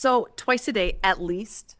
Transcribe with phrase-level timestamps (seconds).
[0.00, 1.76] So, twice a day at least,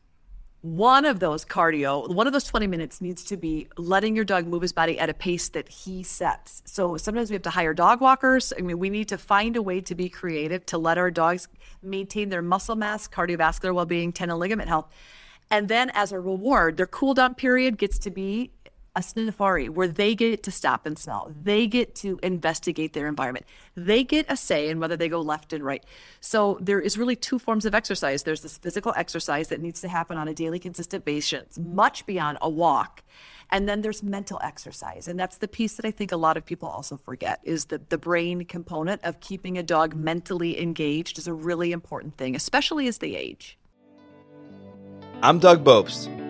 [0.60, 4.46] one of those cardio, one of those 20 minutes needs to be letting your dog
[4.46, 6.60] move his body at a pace that he sets.
[6.66, 8.52] So sometimes we have to hire dog walkers.
[8.58, 11.48] I mean, we need to find a way to be creative to let our dogs
[11.82, 14.92] maintain their muscle mass, cardiovascular well being, tendon ligament health.
[15.50, 18.50] And then as a reward, their cool down period gets to be
[18.96, 21.32] a safari where they get to stop and smell.
[21.42, 23.46] They get to investigate their environment.
[23.76, 25.84] They get a say in whether they go left and right.
[26.20, 28.24] So there is really two forms of exercise.
[28.24, 32.38] There's this physical exercise that needs to happen on a daily consistent basis, much beyond
[32.40, 33.02] a walk.
[33.52, 35.08] And then there's mental exercise.
[35.08, 37.90] And that's the piece that I think a lot of people also forget is that
[37.90, 42.86] the brain component of keeping a dog mentally engaged is a really important thing, especially
[42.86, 43.58] as they age.
[45.22, 46.29] I'm Doug Bopst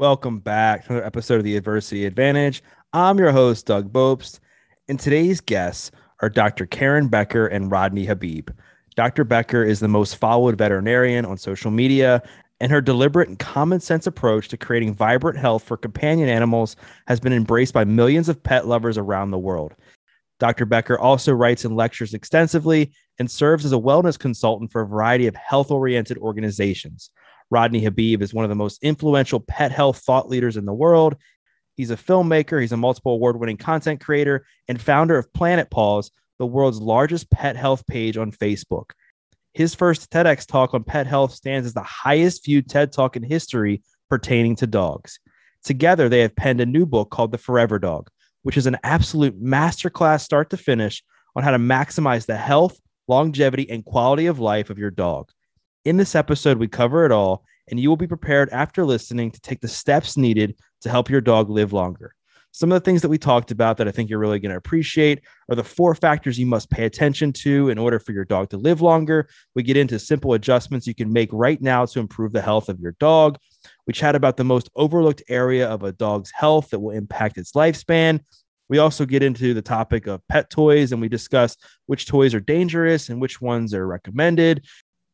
[0.00, 2.62] Welcome back to another episode of the Adversity Advantage.
[2.94, 4.40] I'm your host, Doug Bopst,
[4.88, 5.90] and today's guests
[6.22, 6.64] are Dr.
[6.64, 8.48] Karen Becker and Rodney Habib.
[8.96, 9.24] Dr.
[9.24, 12.22] Becker is the most followed veterinarian on social media,
[12.60, 17.20] and her deliberate and common sense approach to creating vibrant health for companion animals has
[17.20, 19.74] been embraced by millions of pet lovers around the world.
[20.38, 20.64] Dr.
[20.64, 25.26] Becker also writes and lectures extensively and serves as a wellness consultant for a variety
[25.26, 27.10] of health oriented organizations.
[27.50, 31.16] Rodney Habib is one of the most influential pet health thought leaders in the world.
[31.76, 36.10] He's a filmmaker, he's a multiple award winning content creator, and founder of Planet Paws,
[36.38, 38.90] the world's largest pet health page on Facebook.
[39.52, 43.22] His first TEDx talk on pet health stands as the highest viewed TED talk in
[43.22, 45.18] history pertaining to dogs.
[45.64, 48.08] Together, they have penned a new book called The Forever Dog,
[48.42, 51.02] which is an absolute masterclass start to finish
[51.34, 55.30] on how to maximize the health, longevity, and quality of life of your dog.
[55.86, 59.40] In this episode, we cover it all, and you will be prepared after listening to
[59.40, 62.14] take the steps needed to help your dog live longer.
[62.52, 64.58] Some of the things that we talked about that I think you're really going to
[64.58, 68.50] appreciate are the four factors you must pay attention to in order for your dog
[68.50, 69.28] to live longer.
[69.54, 72.78] We get into simple adjustments you can make right now to improve the health of
[72.78, 73.38] your dog.
[73.86, 77.52] We chat about the most overlooked area of a dog's health that will impact its
[77.52, 78.20] lifespan.
[78.68, 82.40] We also get into the topic of pet toys and we discuss which toys are
[82.40, 84.66] dangerous and which ones are recommended.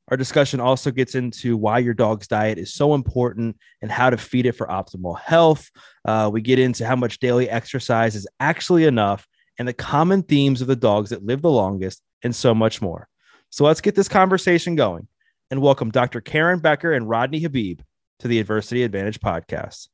[0.08, 4.16] Our discussion also gets into why your dog's diet is so important and how to
[4.16, 5.68] feed it for optimal health.
[6.04, 9.26] Uh, we get into how much daily exercise is actually enough
[9.58, 13.08] and the common themes of the dogs that live the longest and so much more.
[13.50, 15.08] So let's get this conversation going
[15.50, 16.20] and welcome Dr.
[16.20, 17.80] Karen Becker and Rodney Habib
[18.20, 19.88] to the Adversity Advantage podcast.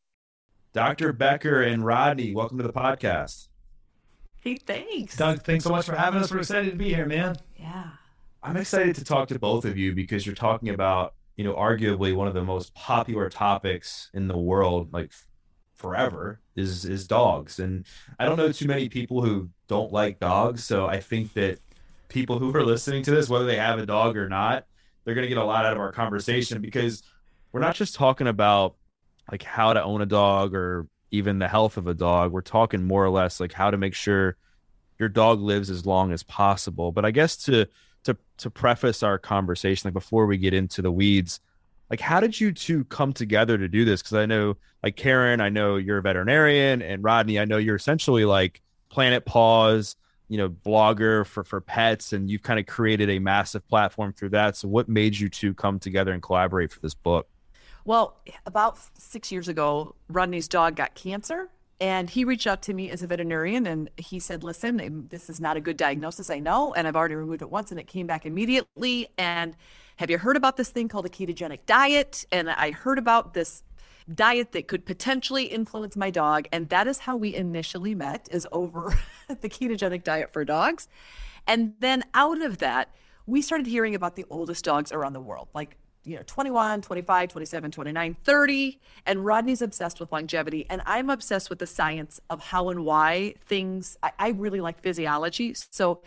[0.74, 1.14] Dr.
[1.14, 3.48] Becker and Rodney, welcome to the podcast.
[4.40, 5.16] Hey, thanks.
[5.16, 6.30] Doug, thanks so much for having us.
[6.30, 7.36] We're excited to be here, man.
[7.58, 7.90] Yeah.
[8.42, 12.14] I'm excited to talk to both of you because you're talking about, you know, arguably
[12.14, 15.12] one of the most popular topics in the world, like
[15.74, 17.60] forever, is is dogs.
[17.60, 17.86] And
[18.18, 21.60] I don't know too many people who don't like dogs, so I think that
[22.08, 24.66] people who are listening to this, whether they have a dog or not,
[25.04, 27.02] they're going to get a lot out of our conversation because
[27.52, 28.74] we're not just talking about
[29.30, 32.32] like how to own a dog or even the health of a dog.
[32.32, 34.36] We're talking more or less like how to make sure
[34.98, 36.92] your dog lives as long as possible.
[36.92, 37.66] But I guess to
[38.04, 41.40] to to preface our conversation, like before we get into the weeds,
[41.90, 44.02] like how did you two come together to do this?
[44.02, 47.76] Because I know, like Karen, I know you're a veterinarian, and Rodney, I know you're
[47.76, 49.96] essentially like Planet Paws,
[50.28, 54.30] you know, blogger for for pets, and you've kind of created a massive platform through
[54.30, 54.56] that.
[54.56, 57.28] So, what made you two come together and collaborate for this book?
[57.84, 61.50] Well, about six years ago, Rodney's dog got cancer
[61.82, 65.40] and he reached out to me as a veterinarian and he said, Listen, this is
[65.40, 66.72] not a good diagnosis, I know.
[66.74, 69.08] And I've already removed it once and it came back immediately.
[69.18, 69.56] And
[69.96, 72.24] have you heard about this thing called a ketogenic diet?
[72.30, 73.64] And I heard about this
[74.14, 76.46] diet that could potentially influence my dog.
[76.52, 78.96] And that is how we initially met, is over
[79.28, 80.86] the ketogenic diet for dogs.
[81.48, 82.94] And then out of that,
[83.26, 87.28] we started hearing about the oldest dogs around the world, like you know 21 25
[87.28, 92.40] 27 29 30 and rodney's obsessed with longevity and i'm obsessed with the science of
[92.40, 96.02] how and why things i, I really like physiology so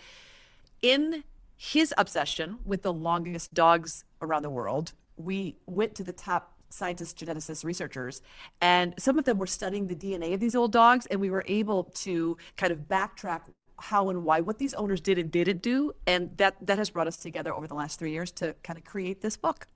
[0.81, 1.23] in
[1.55, 7.13] his obsession with the longest dogs around the world we went to the top scientists
[7.13, 8.21] geneticists researchers
[8.59, 11.45] and some of them were studying the dna of these old dogs and we were
[11.47, 13.41] able to kind of backtrack
[13.77, 17.07] how and why, what these owners did and didn't do, and that that has brought
[17.07, 19.67] us together over the last three years to kind of create this book.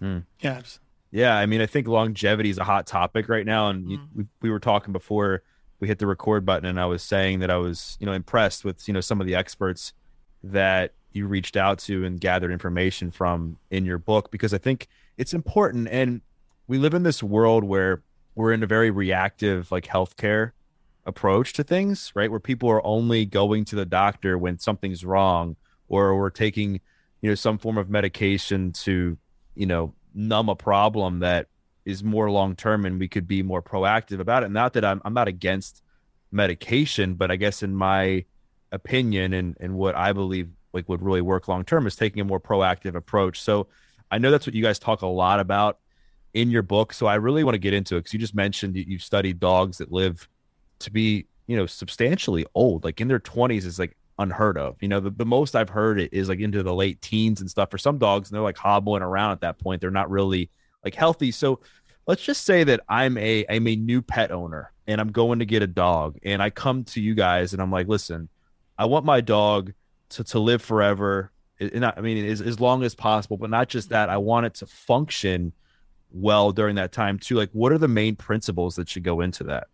[0.00, 0.24] Mm.
[0.40, 0.62] Yeah.
[1.10, 4.08] Yeah, I mean, I think longevity is a hot topic right now, and mm.
[4.14, 5.42] we, we were talking before
[5.80, 8.64] we hit the record button, and I was saying that I was, you know, impressed
[8.64, 9.92] with you know some of the experts
[10.42, 14.88] that you reached out to and gathered information from in your book because I think
[15.16, 16.20] it's important, and
[16.66, 18.02] we live in this world where
[18.34, 20.52] we're in a very reactive like healthcare
[21.06, 22.30] approach to things, right?
[22.30, 25.56] Where people are only going to the doctor when something's wrong,
[25.88, 26.80] or we're taking,
[27.22, 29.16] you know, some form of medication to,
[29.56, 31.48] you know, numb a problem that
[31.84, 34.50] is more long term and we could be more proactive about it.
[34.50, 35.82] Not that I'm I'm not against
[36.30, 38.24] medication, but I guess in my
[38.72, 42.24] opinion and and what I believe like would really work long term is taking a
[42.24, 43.40] more proactive approach.
[43.40, 43.68] So
[44.10, 45.78] I know that's what you guys talk a lot about
[46.34, 46.92] in your book.
[46.92, 49.40] So I really want to get into it because you just mentioned that you've studied
[49.40, 50.28] dogs that live
[50.80, 54.76] to be you know substantially old, like in their twenties is like unheard of.
[54.80, 57.50] You know, the, the most I've heard it is like into the late teens and
[57.50, 59.80] stuff for some dogs, and they're like hobbling around at that point.
[59.80, 60.50] They're not really
[60.84, 61.30] like healthy.
[61.30, 61.60] So
[62.06, 65.46] let's just say that I'm a I'm a new pet owner and I'm going to
[65.46, 68.28] get a dog, and I come to you guys and I'm like, listen,
[68.78, 69.72] I want my dog
[70.10, 71.32] to to live forever.
[71.58, 74.10] And I mean, as, as long as possible, but not just that.
[74.10, 75.52] I want it to function
[76.10, 77.36] well during that time too.
[77.36, 79.68] Like, what are the main principles that should go into that?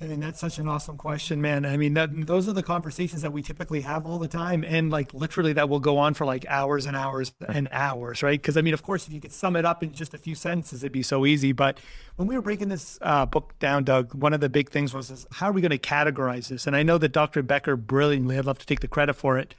[0.00, 1.66] I mean, that's such an awesome question, man.
[1.66, 4.64] I mean, that, those are the conversations that we typically have all the time.
[4.64, 8.40] And like literally, that will go on for like hours and hours and hours, right?
[8.40, 10.36] Because I mean, of course, if you could sum it up in just a few
[10.36, 11.50] sentences, it'd be so easy.
[11.50, 11.78] But
[12.14, 15.10] when we were breaking this uh, book down, Doug, one of the big things was
[15.10, 16.68] is how are we going to categorize this?
[16.68, 17.42] And I know that Dr.
[17.42, 19.56] Becker brilliantly, I'd love to take the credit for it,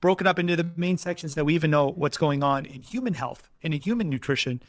[0.00, 2.82] broke it up into the main sections that we even know what's going on in
[2.82, 4.62] human health and in human nutrition.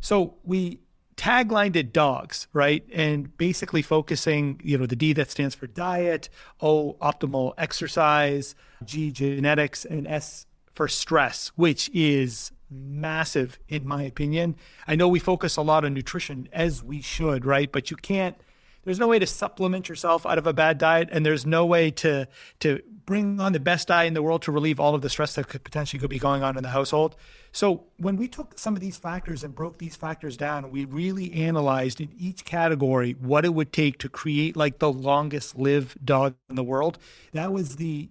[0.00, 0.78] So we
[1.18, 2.84] tagline to dogs, right?
[2.92, 6.30] And basically focusing, you know, the D that stands for diet,
[6.62, 8.54] O optimal exercise,
[8.84, 14.56] G genetics, and S for stress, which is massive in my opinion.
[14.86, 17.70] I know we focus a lot on nutrition as we should, right?
[17.70, 18.36] But you can't
[18.84, 21.90] there's no way to supplement yourself out of a bad diet and there's no way
[21.90, 22.26] to
[22.60, 25.34] to bring on the best diet in the world to relieve all of the stress
[25.34, 27.16] that could potentially could be going on in the household.
[27.58, 31.32] So when we took some of these factors and broke these factors down, we really
[31.32, 36.36] analyzed in each category what it would take to create like the longest lived dog
[36.48, 36.98] in the world.
[37.32, 38.10] That was the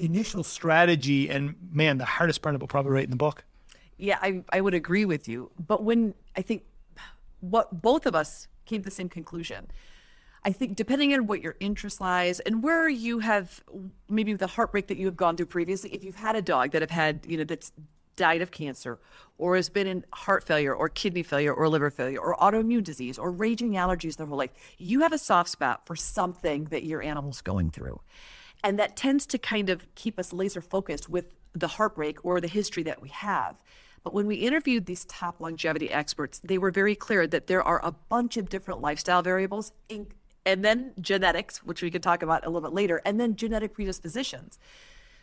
[0.00, 3.44] initial strategy and man, the hardest part of it probably right in the book.
[3.96, 5.52] Yeah, I, I would agree with you.
[5.64, 6.64] But when I think
[7.38, 9.70] what both of us came to the same conclusion
[10.42, 13.62] I think depending on what your interest lies and where you have
[14.08, 16.80] maybe the heartbreak that you have gone through previously, if you've had a dog that
[16.80, 17.72] have had, you know, that's
[18.20, 18.98] died of cancer
[19.38, 23.18] or has been in heart failure or kidney failure or liver failure or autoimmune disease
[23.18, 27.00] or raging allergies their whole life, you have a soft spot for something that your
[27.00, 27.98] animal's going through.
[28.62, 32.46] And that tends to kind of keep us laser focused with the heartbreak or the
[32.46, 33.58] history that we have.
[34.04, 37.80] But when we interviewed these top longevity experts, they were very clear that there are
[37.82, 42.50] a bunch of different lifestyle variables, and then genetics, which we could talk about a
[42.50, 44.58] little bit later, and then genetic predispositions,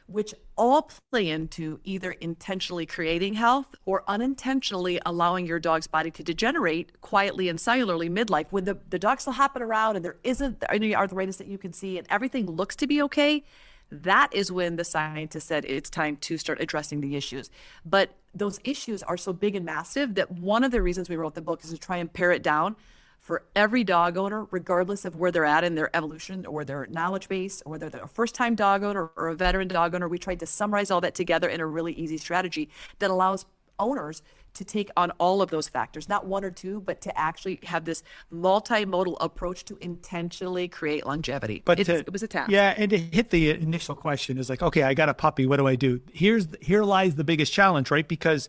[0.07, 6.23] which all play into either intentionally creating health or unintentionally allowing your dog's body to
[6.23, 10.63] degenerate quietly and cellularly midlife when the, the dog's still hopping around and there isn't
[10.69, 13.43] any arthritis that you can see and everything looks to be okay.
[13.91, 17.49] That is when the scientist said it's time to start addressing the issues.
[17.85, 21.35] But those issues are so big and massive that one of the reasons we wrote
[21.35, 22.75] the book is to try and pare it down
[23.27, 27.27] for every dog owner, regardless of where they're at in their evolution or their knowledge
[27.27, 30.07] base, or whether they're a first time dog owner or a veteran dog owner.
[30.07, 32.69] We tried to summarize all that together in a really easy strategy
[32.99, 33.45] that allows
[33.79, 34.21] owners
[34.53, 37.83] to take on all of those factors, not one or two, but to actually have
[37.83, 38.01] this
[38.33, 41.61] multimodal approach to intentionally create longevity.
[41.65, 42.49] But to, it was a task.
[42.49, 45.45] Yeah, and to hit the initial question is like, okay, I got a puppy.
[45.45, 45.99] What do I do?
[46.13, 48.07] Here's here lies the biggest challenge, right?
[48.07, 48.47] Because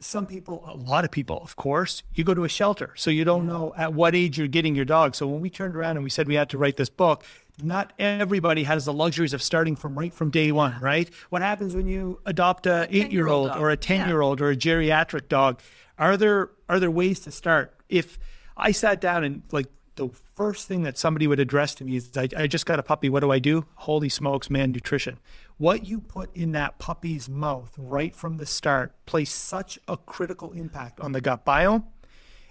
[0.00, 2.92] some people, a lot of people, of course, you go to a shelter.
[2.96, 5.14] So you don't know at what age you're getting your dog.
[5.14, 7.24] So when we turned around and we said we had to write this book,
[7.62, 11.10] not everybody has the luxuries of starting from right from day one, right?
[11.30, 14.50] What happens when you adopt a eight year old or a 10 year old or
[14.50, 15.60] a geriatric dog?
[15.98, 17.74] Are there, are there ways to start?
[17.88, 18.18] If
[18.56, 22.16] I sat down and like the first thing that somebody would address to me is,
[22.16, 23.08] I, I just got a puppy.
[23.08, 23.66] What do I do?
[23.74, 25.18] Holy smokes, man, nutrition
[25.58, 30.52] what you put in that puppy's mouth right from the start plays such a critical
[30.52, 31.84] impact on the gut biome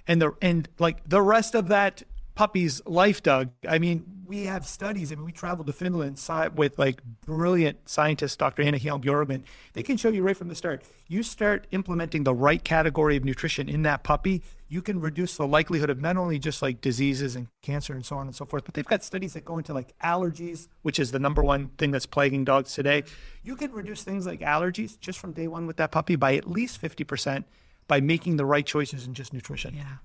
[0.07, 2.03] and the and like the rest of that
[2.37, 3.49] puppy's life, Doug.
[3.67, 5.11] I mean, we have studies.
[5.11, 6.21] I mean, we traveled to Finland
[6.55, 8.61] with like brilliant scientists, Dr.
[8.61, 9.43] Anna Hielm.
[9.73, 10.83] They can show you right from the start.
[11.07, 15.47] You start implementing the right category of nutrition in that puppy, you can reduce the
[15.47, 18.65] likelihood of not only just like diseases and cancer and so on and so forth,
[18.65, 21.91] but they've got studies that go into like allergies, which is the number one thing
[21.91, 23.03] that's plaguing dogs today.
[23.43, 26.49] You can reduce things like allergies just from day one with that puppy by at
[26.49, 27.45] least 50%
[27.87, 29.75] by making the right choices in just nutrition.
[29.75, 29.97] Yeah.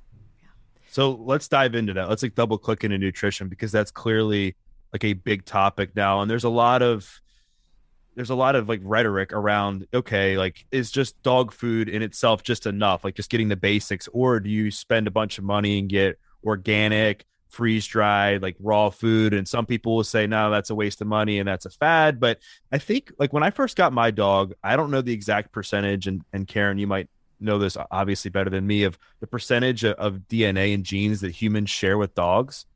[0.93, 2.11] So let's dive into that.
[2.11, 4.57] Let's like double click into nutrition because that's clearly
[4.93, 6.21] like a big topic now.
[6.21, 7.22] And there's a lot of
[8.15, 12.43] there's a lot of like rhetoric around okay, like is just dog food in itself
[12.43, 13.05] just enough?
[13.05, 16.19] Like just getting the basics, or do you spend a bunch of money and get
[16.45, 19.35] organic, freeze dried, like raw food?
[19.35, 22.21] And some people will say, no, that's a waste of money and that's a fad.
[22.21, 22.39] But
[22.71, 26.07] I think like when I first got my dog, I don't know the exact percentage,
[26.07, 27.09] and and Karen, you might
[27.41, 31.31] know this obviously better than me of the percentage of, of DNA and genes that
[31.31, 32.67] humans share with dogs.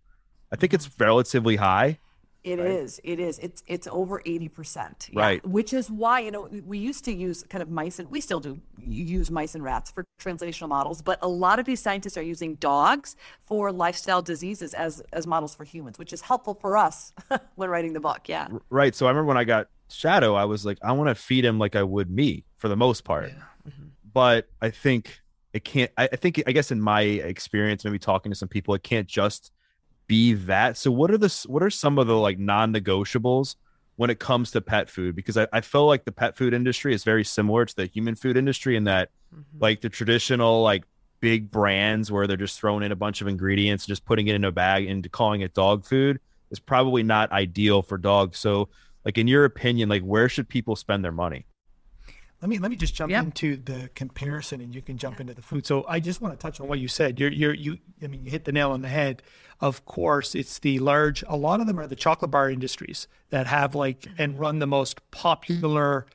[0.53, 1.05] I think it's mm-hmm.
[1.05, 1.99] relatively high.
[2.47, 2.71] It right?
[2.71, 3.01] is.
[3.05, 3.39] It is.
[3.41, 5.09] It's it's over eighty percent.
[5.13, 5.21] Yeah.
[5.21, 5.47] Right.
[5.47, 8.41] Which is why you know we used to use kind of mice and we still
[8.41, 12.23] do use mice and rats for translational models, but a lot of these scientists are
[12.23, 17.13] using dogs for lifestyle diseases as as models for humans, which is helpful for us
[17.57, 18.29] when writing the book.
[18.29, 18.49] Yeah.
[18.71, 18.95] Right.
[18.95, 21.59] So I remember when I got Shadow, I was like, I want to feed him
[21.59, 23.29] like I would me for the most part.
[23.29, 23.71] Yeah.
[23.71, 23.87] Mm-hmm
[24.17, 25.21] but I think
[25.53, 25.91] it can't.
[25.99, 29.07] I, I think I guess in my experience, maybe talking to some people, it can't
[29.07, 29.53] just
[30.07, 30.77] be that.
[30.77, 33.57] So what are the what are some of the like non-negotiables
[33.97, 35.17] when it comes to pet food?
[35.17, 38.15] Because I, I feel like the pet food industry is very similar to the human
[38.15, 39.43] food industry in that mm-hmm.
[39.59, 40.85] like the traditional like
[41.21, 44.45] big brands where they're just throwing in a bunch of ingredients, just putting it in
[44.45, 46.21] a bag and calling it dog food
[46.51, 48.39] is probably not ideal for dogs.
[48.39, 48.69] So
[49.05, 51.47] like in your opinion, like where should people spend their money?
[52.43, 53.25] Let me let me just jump yep.
[53.25, 55.67] into the comparison, and you can jump into the food.
[55.67, 57.19] So I just want to touch on what you said.
[57.19, 57.79] You're you're you.
[58.03, 59.23] I mean, you hit the nail on the head.
[59.61, 61.25] Of course, it's the large.
[61.29, 64.67] A lot of them are the chocolate bar industries that have like and run the
[64.67, 66.07] most popular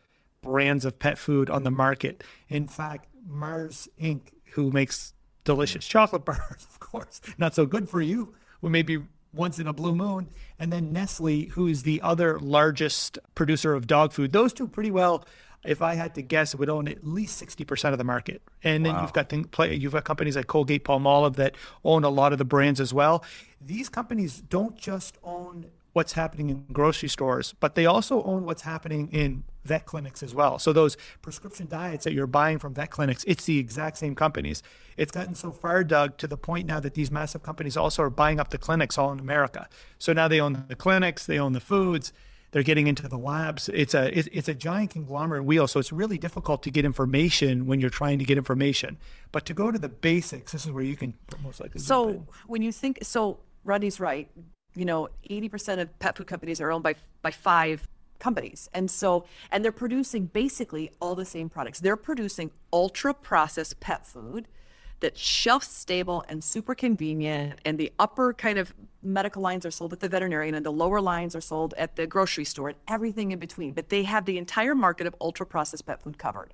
[0.41, 2.23] brands of pet food on the market.
[2.49, 4.21] In fact, Mars Inc.,
[4.53, 5.13] who makes
[5.43, 8.35] delicious chocolate bars, of course, not so good for you.
[8.61, 8.99] Well, maybe
[9.33, 13.87] once in a blue moon, and then Nestle, who is the other largest producer of
[13.87, 14.33] dog food.
[14.33, 15.23] Those two pretty well
[15.63, 18.41] if I had to guess, it would own at least 60% of the market.
[18.63, 19.01] And then wow.
[19.01, 22.39] you've got things, play, you've got companies like Colgate Palmolive that own a lot of
[22.39, 23.23] the brands as well.
[23.59, 28.61] These companies don't just own what's happening in grocery stores, but they also own what's
[28.61, 30.57] happening in vet clinics as well.
[30.57, 34.63] So those prescription diets that you're buying from vet clinics, it's the exact same companies.
[34.97, 38.09] It's gotten so far, Doug, to the point now that these massive companies also are
[38.09, 39.67] buying up the clinics all in America.
[39.99, 42.13] So now they own the clinics, they own the foods,
[42.51, 43.69] they're getting into the labs.
[43.69, 47.65] It's a it's, it's a giant conglomerate wheel, so it's really difficult to get information
[47.65, 48.97] when you're trying to get information.
[49.31, 51.79] But to go to the basics, this is where you can most likely.
[51.79, 54.29] So when you think, so Rodney's right.
[54.73, 57.87] You know, eighty percent of pet food companies are owned by by five
[58.19, 58.69] companies.
[58.73, 61.81] And so, and they're producing basically all the same products.
[61.81, 64.47] They're producing ultra processed pet food
[65.01, 67.59] that's shelf stable and super convenient.
[67.65, 71.01] And the upper kind of medical lines are sold at the veterinarian, and the lower
[71.01, 73.73] lines are sold at the grocery store, and everything in between.
[73.73, 76.53] But they have the entire market of ultra processed pet food covered.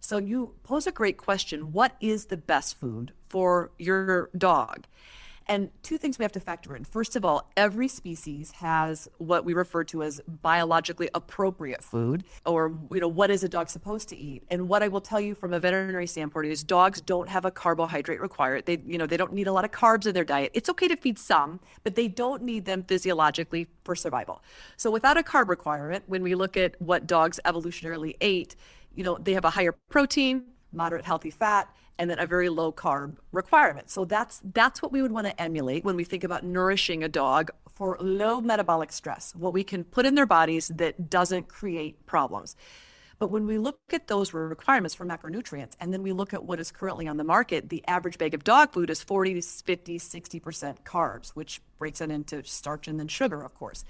[0.00, 4.86] So you pose a great question what is the best food for your dog?
[5.46, 6.84] And two things we have to factor in.
[6.84, 12.78] First of all, every species has what we refer to as biologically appropriate food, or
[12.92, 14.44] you know, what is a dog supposed to eat?
[14.48, 17.50] And what I will tell you from a veterinary standpoint is dogs don't have a
[17.50, 18.66] carbohydrate required.
[18.66, 20.52] They, you know, they don't need a lot of carbs in their diet.
[20.54, 24.42] It's okay to feed some, but they don't need them physiologically for survival.
[24.76, 28.54] So without a carb requirement, when we look at what dogs evolutionarily ate,
[28.94, 31.68] you know, they have a higher protein, moderate healthy fat,
[32.00, 33.90] and then a very low carb requirement.
[33.90, 37.08] So that's that's what we would want to emulate when we think about nourishing a
[37.08, 42.06] dog for low metabolic stress, what we can put in their bodies that doesn't create
[42.06, 42.56] problems.
[43.18, 46.58] But when we look at those requirements for macronutrients and then we look at what
[46.58, 49.98] is currently on the market, the average bag of dog food is 40 to 50,
[49.98, 53.84] 60% carbs, which breaks it into starch and then sugar, of course.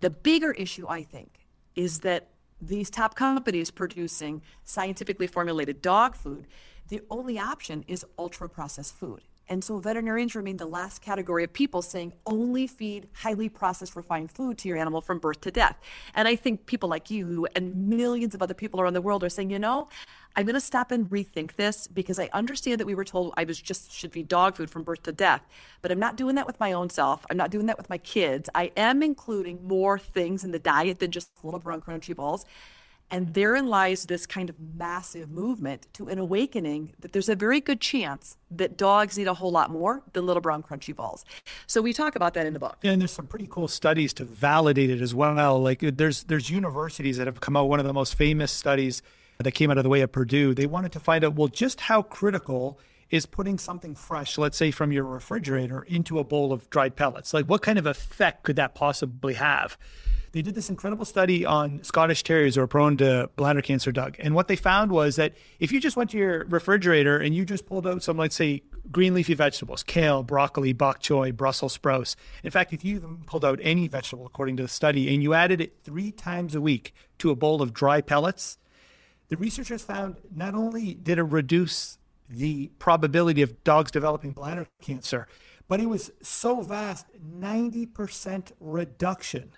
[0.00, 2.28] The bigger issue, I think, is that
[2.60, 6.46] these top companies producing scientifically formulated dog food
[6.88, 9.22] the only option is ultra processed food.
[9.50, 14.30] And so veterinarians remain the last category of people saying only feed highly processed refined
[14.30, 15.78] food to your animal from birth to death.
[16.14, 19.30] And I think people like you and millions of other people around the world are
[19.30, 19.88] saying, you know,
[20.36, 23.44] I'm going to stop and rethink this because I understand that we were told I
[23.44, 25.42] was just should feed dog food from birth to death,
[25.80, 27.24] but I'm not doing that with my own self.
[27.30, 28.50] I'm not doing that with my kids.
[28.54, 32.44] I am including more things in the diet than just little brown crunchy balls.
[33.10, 37.60] And therein lies this kind of massive movement to an awakening that there's a very
[37.60, 41.24] good chance that dogs need a whole lot more than little brown crunchy balls.
[41.66, 42.76] So we talk about that in the book.
[42.82, 45.60] Yeah, and there's some pretty cool studies to validate it as well.
[45.60, 47.68] Like uh, there's there's universities that have come out.
[47.68, 49.02] One of the most famous studies
[49.38, 51.82] that came out of the way of Purdue, they wanted to find out well just
[51.82, 52.78] how critical
[53.10, 57.32] is putting something fresh, let's say from your refrigerator, into a bowl of dried pellets.
[57.32, 59.78] Like what kind of effect could that possibly have?
[60.32, 64.16] They did this incredible study on Scottish Terriers who are prone to bladder cancer, Doug.
[64.18, 67.46] And what they found was that if you just went to your refrigerator and you
[67.46, 72.14] just pulled out some, let's say, green leafy vegetables, kale, broccoli, bok choy, Brussels sprouts.
[72.44, 75.32] In fact, if you even pulled out any vegetable, according to the study, and you
[75.32, 78.58] added it three times a week to a bowl of dry pellets,
[79.28, 81.98] the researchers found not only did it reduce
[82.28, 85.26] the probability of dogs developing bladder cancer,
[85.66, 89.52] but it was so vast 90% reduction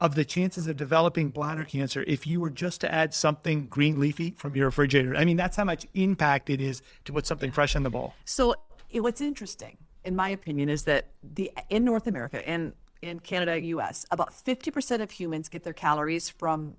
[0.00, 3.98] of the chances of developing bladder cancer if you were just to add something green
[3.98, 5.16] leafy from your refrigerator.
[5.16, 8.14] I mean, that's how much impact it is to put something fresh in the bowl.
[8.24, 8.54] So,
[8.92, 14.06] what's interesting, in my opinion, is that the in North America and in Canada, US,
[14.10, 16.76] about 50% of humans get their calories from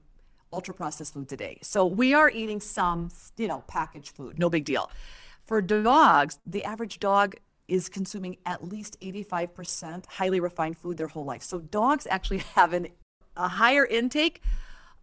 [0.52, 1.60] ultra processed food today.
[1.62, 4.90] So we are eating some, you know, packaged food, no big deal.
[5.46, 7.36] For dogs, the average dog
[7.68, 11.44] is consuming at least 85% highly refined food their whole life.
[11.44, 12.88] So dogs actually have an
[13.38, 14.42] a higher intake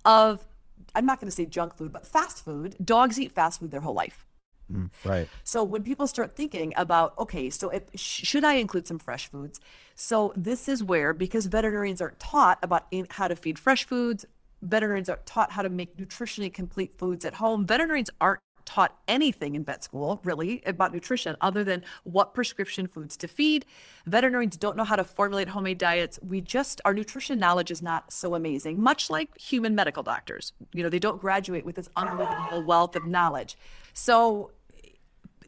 [0.05, 0.47] of,
[0.95, 2.77] I'm not going to say junk food, but fast food.
[2.83, 4.27] Dogs eat fast food their whole life.
[4.73, 5.29] Mm, right.
[5.45, 9.61] So when people start thinking about, okay, so if, should I include some fresh foods?
[9.95, 14.25] So this is where, because veterinarians aren't taught about how to feed fresh foods,
[14.63, 17.67] veterinarians aren't taught how to make nutritionally complete foods at home.
[17.67, 23.17] Veterinarians aren't taught anything in vet school really about nutrition other than what prescription foods
[23.19, 23.65] to feed.
[24.07, 26.19] Veterinarians don't know how to formulate homemade diets.
[26.23, 30.53] We just, our nutrition knowledge is not so amazing, much like human medical doctors.
[30.73, 33.57] You know, they don't graduate with this unbelievable wealth of knowledge.
[33.93, 34.51] So,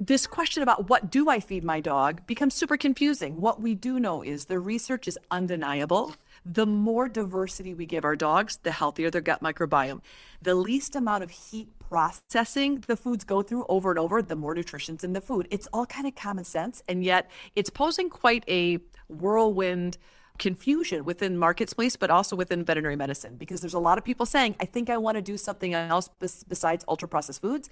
[0.00, 3.40] this question about what do I feed my dog becomes super confusing.
[3.40, 8.16] What we do know is the research is undeniable the more diversity we give our
[8.16, 10.00] dogs, the healthier their gut microbiome.
[10.42, 14.54] The least amount of heat processing the foods go through over and over, the more
[14.54, 15.48] nutrition's in the food.
[15.50, 19.98] It's all kind of common sense, and yet it's posing quite a whirlwind
[20.38, 24.56] confusion within marketplace, but also within veterinary medicine, because there's a lot of people saying,
[24.58, 26.08] I think I want to do something else
[26.48, 27.70] besides ultra processed foods.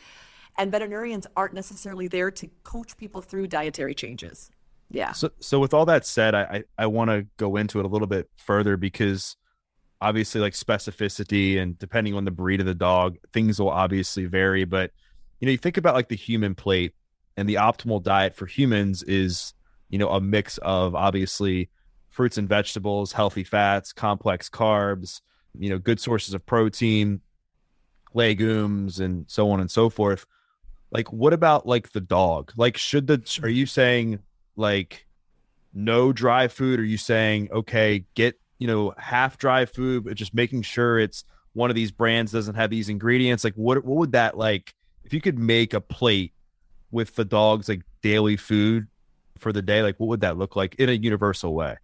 [0.58, 4.50] And veterinarians aren't necessarily there to coach people through dietary changes.
[4.90, 5.12] Yeah.
[5.12, 7.88] So, so with all that said, I, I, I want to go into it a
[7.88, 9.36] little bit further because
[10.02, 14.64] obviously, like specificity and depending on the breed of the dog, things will obviously vary.
[14.64, 14.90] But
[15.40, 16.94] you know, you think about like the human plate
[17.36, 19.54] and the optimal diet for humans is,
[19.88, 21.70] you know, a mix of obviously
[22.10, 25.20] fruits and vegetables, healthy fats, complex carbs,
[25.58, 27.20] you know, good sources of protein,
[28.12, 30.26] legumes, and so on and so forth.
[30.90, 32.52] Like, what about like the dog?
[32.56, 34.18] Like, should the are you saying
[34.56, 35.06] like
[35.72, 36.80] no dry food?
[36.80, 41.24] Are you saying okay, get you know half dry food, but just making sure it's
[41.52, 43.42] one of these brands doesn't have these ingredients?
[43.42, 44.72] Like what what would that like
[45.04, 46.32] if you could make a plate
[46.92, 48.86] with the dog's like daily food
[49.36, 49.82] for the day?
[49.82, 51.76] Like what would that look like in a universal way?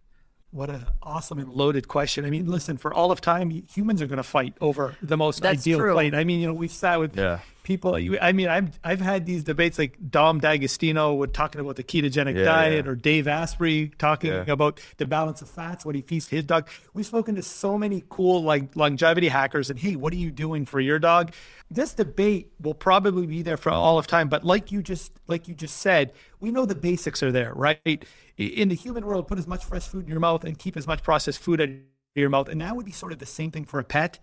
[0.51, 2.25] What an awesome and loaded question.
[2.25, 5.43] I mean, listen, for all of time, humans are going to fight over the most
[5.43, 5.93] That's ideal true.
[5.93, 6.15] plate.
[6.15, 7.95] I mean, you know, we've sat with yeah people.
[8.19, 12.35] I mean, I've I've had these debates like Dom D'Agostino would talking about the ketogenic
[12.35, 12.91] yeah, diet, yeah.
[12.91, 14.43] or Dave Asprey talking Yeah.
[14.47, 16.67] about the balance of fats, what he feeds his dog.
[16.95, 20.65] We've spoken to so many cool like longevity hackers, and hey, what are you doing
[20.65, 21.31] for your dog?
[21.69, 24.29] This debate will probably be there for all of time.
[24.29, 28.03] But like you just like you just said, we know the basics are there, right?
[28.39, 30.87] In the human world, put as much fresh food in your mouth and keep as
[30.87, 31.83] much processed food in
[32.15, 34.17] your mouth, and that would be sort of the same thing for a pet.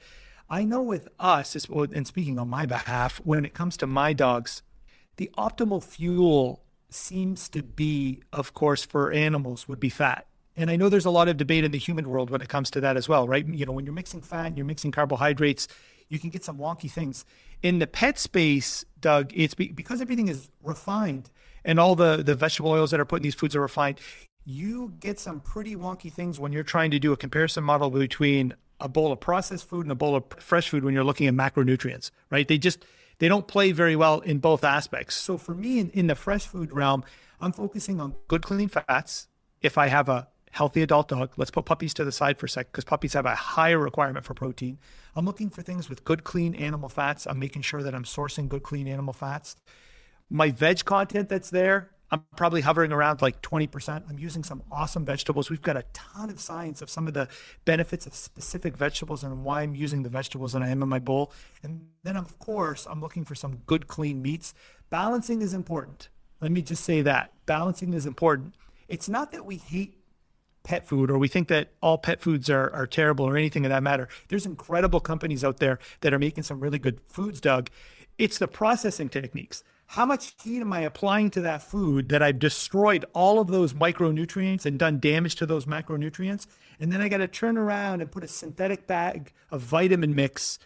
[0.49, 4.63] I know with us, and speaking on my behalf, when it comes to my dogs,
[5.19, 10.27] the optimal fuel seems to be, of course, for animals would be fat.
[10.57, 12.71] And I know there's a lot of debate in the human world when it comes
[12.71, 13.47] to that as well, right?
[13.47, 15.69] You know, when you're mixing fat, you're mixing carbohydrates,
[16.09, 17.27] you can get some wonky things.
[17.63, 21.31] In the pet space, Doug, it's be, because everything is refined
[21.67, 24.01] and all the, the vegetable oils that are put in these foods are refined,
[24.47, 28.55] you get some pretty wonky things when you're trying to do a comparison model between
[28.81, 31.35] a bowl of processed food and a bowl of fresh food when you're looking at
[31.35, 32.47] macronutrients, right?
[32.47, 32.85] They just
[33.19, 35.17] they don't play very well in both aspects.
[35.17, 37.03] So for me in, in the fresh food realm,
[37.41, 39.29] I'm focusing on good clean fats.
[39.61, 42.49] If I have a healthy adult dog, let's put puppies to the side for a
[42.49, 44.79] sec because puppies have a higher requirement for protein.
[45.17, 47.27] I'm looking for things with good clean animal fats.
[47.27, 49.57] I'm making sure that I'm sourcing good clean animal fats.
[50.29, 54.09] My veg content that's there I'm probably hovering around like 20%.
[54.09, 55.51] I'm using some awesome vegetables.
[55.51, 57.29] We've got a ton of science of some of the
[57.65, 61.01] benefits of specific vegetables and why I'm using the vegetables that I am in my
[61.01, 61.33] bowl.
[61.63, 64.55] And then, of course, I'm looking for some good, clean meats.
[64.89, 66.09] Balancing is important.
[66.41, 68.55] Let me just say that balancing is important.
[68.89, 69.99] It's not that we hate
[70.63, 73.71] pet food or we think that all pet foods are, are terrible or anything of
[73.71, 74.09] that matter.
[74.29, 77.69] There's incredible companies out there that are making some really good foods, Doug.
[78.17, 79.65] It's the processing techniques.
[79.87, 83.73] How much heat am I applying to that food that I've destroyed all of those
[83.73, 86.47] micronutrients and done damage to those macronutrients?
[86.81, 90.59] And then I got to turn around and put a synthetic bag of vitamin mix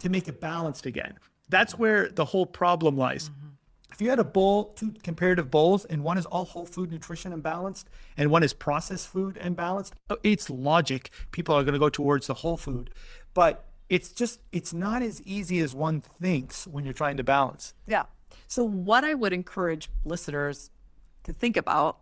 [0.00, 1.18] to make it balanced again.
[1.48, 3.30] That's where the whole problem lies.
[3.30, 3.46] Mm-hmm.
[3.92, 7.32] If you had a bowl, two comparative bowls, and one is all whole food nutrition
[7.32, 11.10] and balanced, and one is processed food and balanced, uh, it's logic.
[11.30, 12.90] People are going to go towards the whole food.
[13.32, 17.72] But it's just, it's not as easy as one thinks when you're trying to balance.
[17.86, 18.02] Yeah.
[18.46, 20.70] So, what I would encourage listeners
[21.24, 21.98] to think about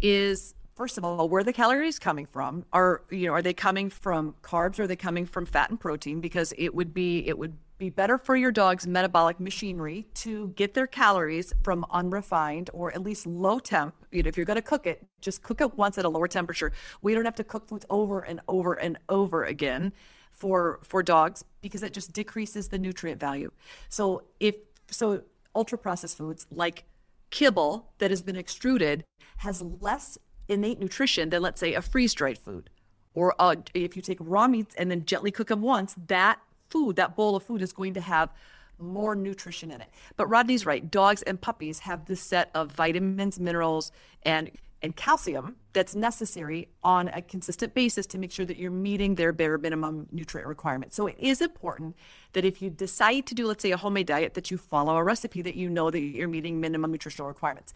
[0.00, 2.64] is first of all, where the calories coming from?
[2.72, 5.78] Are you know, are they coming from carbs or are they coming from fat and
[5.78, 6.20] protein?
[6.20, 10.74] Because it would be it would be better for your dog's metabolic machinery to get
[10.74, 13.94] their calories from unrefined or at least low temp.
[14.12, 16.28] You know, if you're going to cook it, just cook it once at a lower
[16.28, 16.72] temperature.
[17.00, 19.92] We don't have to cook foods over and over and over again
[20.30, 23.50] for for dogs because it just decreases the nutrient value.
[23.88, 24.56] So if
[24.90, 25.22] so
[25.54, 26.84] ultra processed foods like
[27.30, 29.04] kibble that has been extruded
[29.38, 32.70] has less innate nutrition than, let's say, a freeze dried food.
[33.14, 36.96] Or uh, if you take raw meats and then gently cook them once, that food,
[36.96, 38.30] that bowl of food is going to have
[38.78, 39.88] more nutrition in it.
[40.16, 40.90] But Rodney's right.
[40.90, 44.50] Dogs and puppies have this set of vitamins, minerals, and
[44.82, 49.32] and calcium that's necessary on a consistent basis to make sure that you're meeting their
[49.32, 50.96] bare minimum nutrient requirements.
[50.96, 51.96] So it is important
[52.32, 55.04] that if you decide to do, let's say, a homemade diet, that you follow a
[55.04, 57.72] recipe that you know that you're meeting minimum nutritional requirements.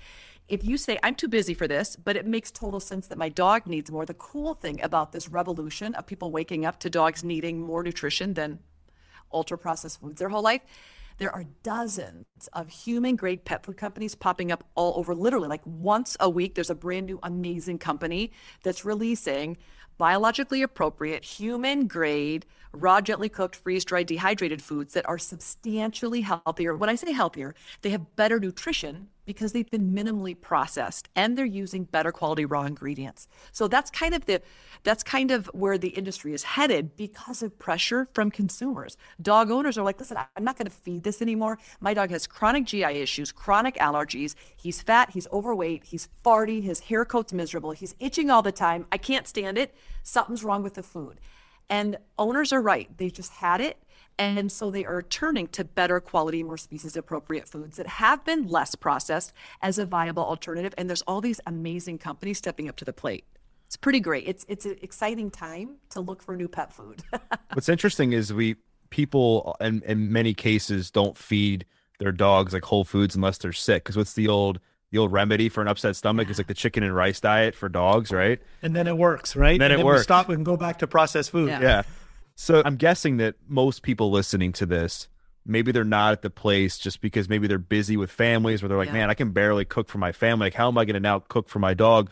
[0.48, 3.28] If you say, I'm too busy for this, but it makes total sense that my
[3.28, 7.24] dog needs more, the cool thing about this revolution of people waking up to dogs
[7.24, 8.58] needing more nutrition than
[9.32, 10.62] ultra processed foods their whole life
[11.18, 15.62] there are dozens of human grade pet food companies popping up all over, literally, like
[15.64, 16.54] once a week.
[16.54, 19.56] There's a brand new amazing company that's releasing
[19.98, 22.44] biologically appropriate, human grade,
[22.76, 26.76] raw, gently cooked, freeze dried, dehydrated foods that are substantially healthier.
[26.76, 31.44] When I say healthier, they have better nutrition because they've been minimally processed and they're
[31.44, 33.28] using better quality raw ingredients.
[33.52, 34.40] So that's kind of the
[34.84, 38.96] that's kind of where the industry is headed because of pressure from consumers.
[39.20, 41.58] Dog owners are like, listen, I'm not going to feed this anymore.
[41.80, 44.36] My dog has chronic GI issues, chronic allergies.
[44.56, 48.86] He's fat, he's overweight, he's farty, his hair coat's miserable, he's itching all the time.
[48.92, 49.74] I can't stand it.
[50.04, 51.20] Something's wrong with the food.
[51.68, 52.88] And owners are right.
[52.96, 53.78] They just had it
[54.18, 58.48] and so they are turning to better quality, more species appropriate foods that have been
[58.48, 60.74] less processed as a viable alternative.
[60.78, 63.24] And there's all these amazing companies stepping up to the plate.
[63.66, 64.26] It's pretty great.
[64.26, 67.02] It's it's an exciting time to look for new pet food.
[67.52, 68.56] What's interesting is we
[68.90, 71.66] people in, in many cases don't feed
[71.98, 73.82] their dogs like whole foods unless they're sick.
[73.82, 74.60] Because what's the old
[74.96, 77.68] the old remedy for an upset stomach is like the chicken and rice diet for
[77.68, 78.40] dogs, right?
[78.62, 79.52] And then it works, right?
[79.52, 80.00] And then and it then works.
[80.00, 81.50] We stop and go back to processed food.
[81.50, 81.60] Yeah.
[81.60, 81.82] yeah.
[82.34, 85.08] So I'm guessing that most people listening to this,
[85.44, 88.78] maybe they're not at the place just because maybe they're busy with families where they're
[88.78, 88.94] like, yeah.
[88.94, 90.46] man, I can barely cook for my family.
[90.46, 92.10] Like, how am I going to now cook for my dog?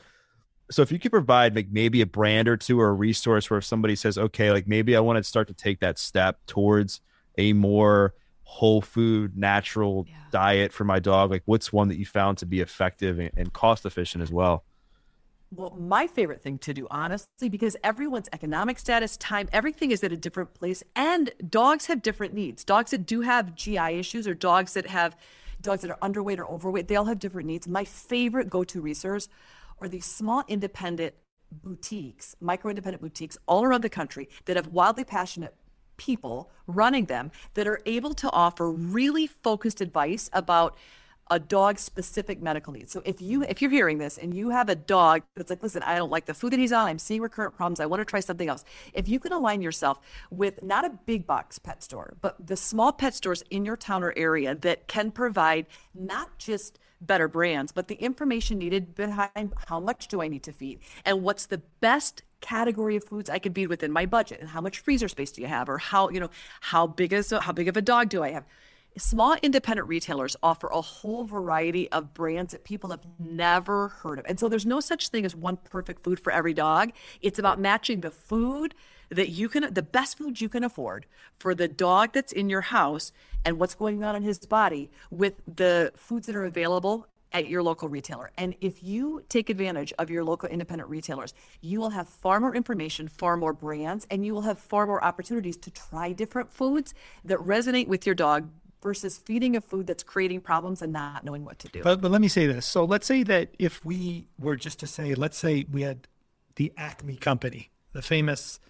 [0.71, 3.59] So if you could provide like maybe a brand or two or a resource where
[3.59, 7.01] if somebody says, okay, like maybe I want to start to take that step towards
[7.39, 8.15] a more
[8.55, 10.15] whole food, natural yeah.
[10.31, 13.53] diet for my dog, like what's one that you found to be effective and, and
[13.53, 14.65] cost efficient as well?
[15.57, 20.13] well, my favorite thing to do, honestly, because everyone's economic status, time, everything is at
[20.13, 20.83] a different place.
[20.97, 22.65] And dogs have different needs.
[22.65, 25.17] Dogs that do have GI issues or dogs that have
[25.61, 27.69] dogs that are underweight or overweight, they all have different needs.
[27.69, 29.29] My favorite go-to resource
[29.81, 31.15] are these small independent
[31.51, 35.55] boutiques, micro independent boutiques all around the country that have wildly passionate
[35.97, 40.77] people running them that are able to offer really focused advice about
[41.31, 42.93] a dog specific medical needs.
[42.93, 45.83] So if you if you're hearing this and you have a dog that's like, listen,
[45.83, 48.05] I don't like the food that he's on, I'm seeing recurrent problems, I want to
[48.05, 48.65] try something else.
[48.93, 52.93] If you can align yourself with not a big box pet store, but the small
[52.93, 57.89] pet stores in your town or area that can provide not just better brands, but
[57.89, 62.23] the information needed behind how much do I need to feed and what's the best
[62.45, 65.41] category of foods I could be within my budget and how much freezer space do
[65.41, 66.31] you have or how, you know,
[66.61, 68.45] how big is how big of a dog do I have?
[68.97, 74.25] small independent retailers offer a whole variety of brands that people have never heard of.
[74.29, 76.93] And so there's no such thing as one perfect food for every dog.
[77.21, 78.75] It's about matching the food
[79.11, 81.07] that you can, the best food you can afford
[81.39, 83.13] for the dog that's in your house
[83.45, 87.63] and what's going on in his body with the foods that are available at your
[87.63, 88.31] local retailer.
[88.39, 92.55] And if you take advantage of your local independent retailers, you will have far more
[92.55, 96.95] information, far more brands, and you will have far more opportunities to try different foods
[97.25, 98.49] that resonate with your dog
[98.81, 101.83] versus feeding a food that's creating problems and not knowing what to do.
[101.83, 102.67] But but let me say this.
[102.67, 106.07] So let's say that if we were just to say, let's say we had
[106.57, 108.61] the Acme company, the famous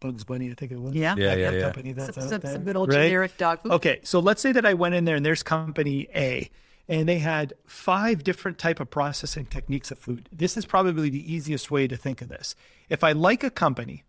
[0.00, 0.94] Bugs Bunny, I think it was.
[0.94, 1.14] Yeah.
[1.16, 1.60] Yeah, yeah, yeah.
[1.62, 3.04] company that's Some- out some- there, some good old right?
[3.04, 3.72] generic dog food.
[3.72, 6.50] Okay, so let's say that I went in there and there's company A,
[6.88, 10.28] and they had five different type of processing techniques of food.
[10.32, 12.54] This is probably the easiest way to think of this.
[12.88, 14.04] If I like a company,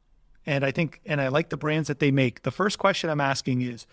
[0.45, 3.21] and I think and I like the brands that they make, the first question I'm
[3.21, 3.85] asking is.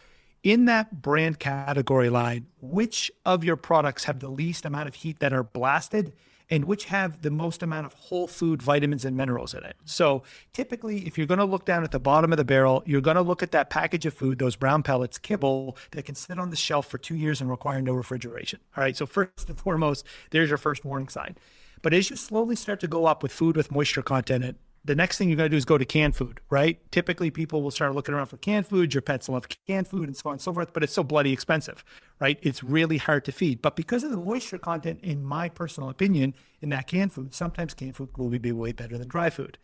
[0.43, 5.19] In that brand category line, which of your products have the least amount of heat
[5.19, 6.13] that are blasted
[6.51, 9.77] and which have the most amount of whole food vitamins and minerals in it.
[9.85, 13.01] So typically, if you're going to look down at the bottom of the barrel, you're
[13.01, 16.39] going to look at that package of food, those brown pellets, kibble that can sit
[16.39, 18.61] on the shelf for two years and require no refrigeration.
[18.77, 18.97] All right.
[18.97, 21.37] So first and foremost, there's your first warning sign.
[21.83, 24.57] But as you slowly start to go up with food with moisture content in it,
[24.87, 26.81] the next thing you're going to do is go to canned food, right?
[26.93, 28.95] Typically, people will start looking around for canned food.
[28.95, 31.33] Your pets love canned food and so on and so forth, but it's so bloody
[31.33, 31.85] expensive,
[32.21, 32.39] right?
[32.41, 33.61] It's really hard to feed.
[33.61, 37.75] But because of the moisture content, in my personal opinion, in that canned food, sometimes
[37.75, 39.59] canned food will be way better than dry food.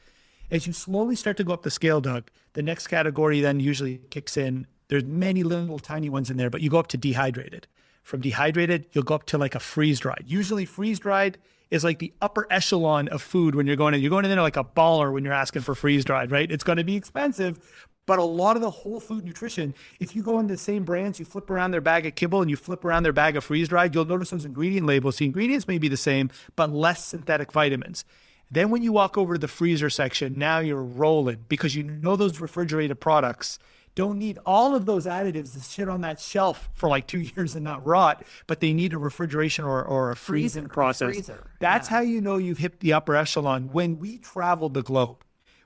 [0.50, 3.98] As you slowly start to go up the scale, Doug, the next category then usually
[4.10, 4.66] kicks in.
[4.88, 7.68] There's many little tiny ones in there, but you go up to dehydrated.
[8.02, 10.24] From dehydrated, you'll go up to like a freeze dried.
[10.26, 11.38] Usually, freeze dried
[11.72, 14.02] is like the upper echelon of food when you're going in.
[14.02, 16.48] You're going in there like a baller when you're asking for freeze dried, right?
[16.52, 17.58] It's going to be expensive,
[18.04, 21.18] but a lot of the whole food nutrition, if you go into the same brands,
[21.18, 23.68] you flip around their bag of kibble and you flip around their bag of freeze
[23.68, 25.16] dried, you'll notice those ingredient labels.
[25.16, 28.04] The ingredients may be the same, but less synthetic vitamins.
[28.50, 32.16] Then when you walk over to the freezer section, now you're rolling because you know
[32.16, 33.58] those refrigerated products
[33.94, 37.54] don't need all of those additives to sit on that shelf for like two years
[37.54, 41.14] and not rot, but they need a refrigeration or, or a freezing Freezer, process.
[41.14, 43.68] freezer, That's how you know you've hit the upper echelon.
[43.72, 45.24] When we traveled the globe,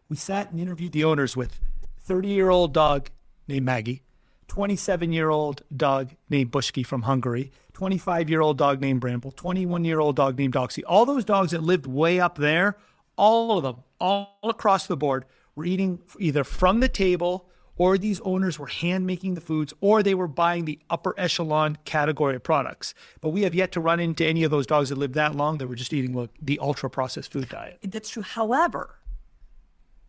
[0.08, 1.58] we sat and interviewed the owners with
[2.00, 3.10] 30 year old dog
[3.48, 4.02] named Maggie,
[4.48, 9.84] 27 year old dog named Buksi from Hungary, 25 year old dog named Bramble, 21
[9.84, 10.82] year old dog named Doxy.
[10.86, 12.76] All those dogs that lived way up there,
[13.16, 18.20] all of them, all across the board, were eating either from the table or these
[18.20, 22.42] owners were hand making the foods or they were buying the upper echelon category of
[22.42, 22.94] products.
[23.20, 25.58] But we have yet to run into any of those dogs that lived that long
[25.58, 27.78] that were just eating like, the ultra processed food diet.
[27.82, 28.22] That's true.
[28.22, 28.98] However,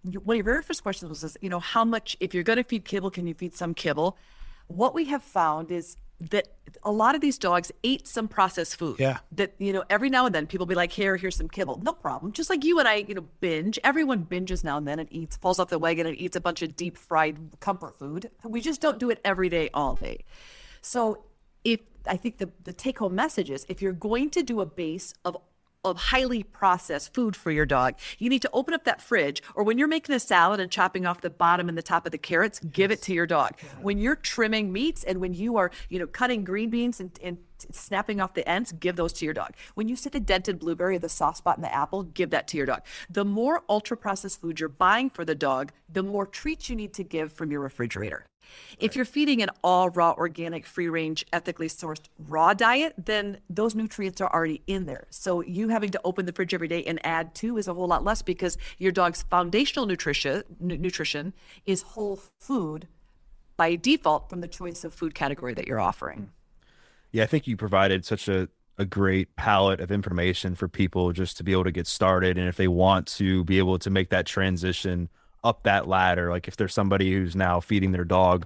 [0.04, 2.58] one of your very first questions was, this, you know, how much, if you're going
[2.58, 4.18] to feed kibble, can you feed some kibble?
[4.68, 6.48] What we have found is that
[6.84, 9.00] a lot of these dogs ate some processed food.
[9.00, 9.20] Yeah.
[9.32, 11.80] That, you know, every now and then people be like, here, here's some kibble.
[11.84, 12.32] No problem.
[12.32, 13.78] Just like you and I, you know, binge.
[13.84, 16.62] Everyone binges now and then and eats, falls off the wagon and eats a bunch
[16.62, 18.32] of deep fried comfort food.
[18.44, 20.26] We just don't do it every day, all day.
[20.82, 21.24] So
[21.64, 24.66] if I think the, the take home message is if you're going to do a
[24.66, 25.38] base of
[25.84, 29.64] of highly processed food for your dog, you need to open up that fridge or
[29.64, 32.18] when you're making a salad and chopping off the bottom and the top of the
[32.18, 33.54] carrots, give it to your dog.
[33.82, 37.38] When you're trimming meats and when you are, you know, cutting green beans and, and
[37.72, 39.54] snapping off the ends, give those to your dog.
[39.76, 42.58] When you stick the dented blueberry, the soft spot in the apple, give that to
[42.58, 42.82] your dog.
[43.10, 46.94] The more ultra processed food you're buying for the dog, the more treats you need
[46.94, 48.26] to give from your refrigerator.
[48.80, 53.76] If you're feeding an all raw, organic, free range, ethically sourced raw diet, then those
[53.76, 55.08] nutrients are already in there.
[55.10, 57.88] So you having to open the fridge every day and add to is a whole
[57.88, 61.34] lot less because your dog's foundational nutrition nu- nutrition
[61.66, 62.88] is whole food
[63.56, 66.20] by default from the choice of food category that you're offering.
[66.20, 66.28] Mm.
[67.12, 71.38] Yeah, I think you provided such a, a great palette of information for people just
[71.38, 72.38] to be able to get started.
[72.38, 75.10] And if they want to be able to make that transition
[75.44, 78.46] up that ladder, like if there's somebody who's now feeding their dog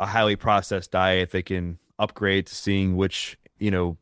[0.00, 3.96] a highly processed diet, they can upgrade to seeing which, you know,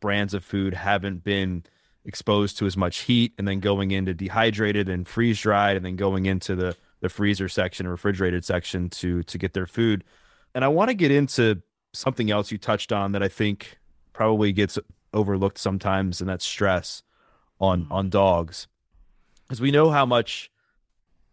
[0.00, 1.62] brands of food haven't been
[2.04, 5.96] exposed to as much heat and then going into dehydrated and freeze dried and then
[5.96, 10.04] going into the the freezer section refrigerated section to to get their food.
[10.54, 13.78] And i want to get into something else you touched on that i think
[14.12, 14.78] probably gets
[15.12, 17.02] overlooked sometimes and that's stress
[17.60, 18.66] on on dogs.
[19.42, 20.50] Because we know how much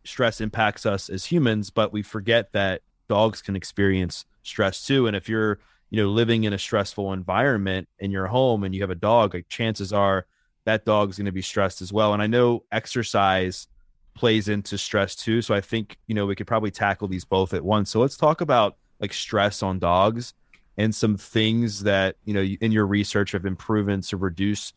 [0.04, 5.06] stress impacts us as humans but we forget that dogs can experience stress too.
[5.06, 5.60] And if you're
[5.90, 9.34] you know living in a stressful environment in your home and you have a dog
[9.34, 10.26] like chances are
[10.64, 12.14] that dog's going to be stressed as well.
[12.14, 13.68] And i know exercise
[14.14, 17.54] plays into stress too so i think you know we could probably tackle these both
[17.54, 17.90] at once.
[17.90, 20.34] So let's talk about like stress on dogs
[20.78, 24.74] and some things that you know in your research have been proven to reduce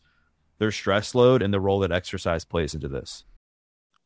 [0.57, 3.23] their stress load and the role that exercise plays into this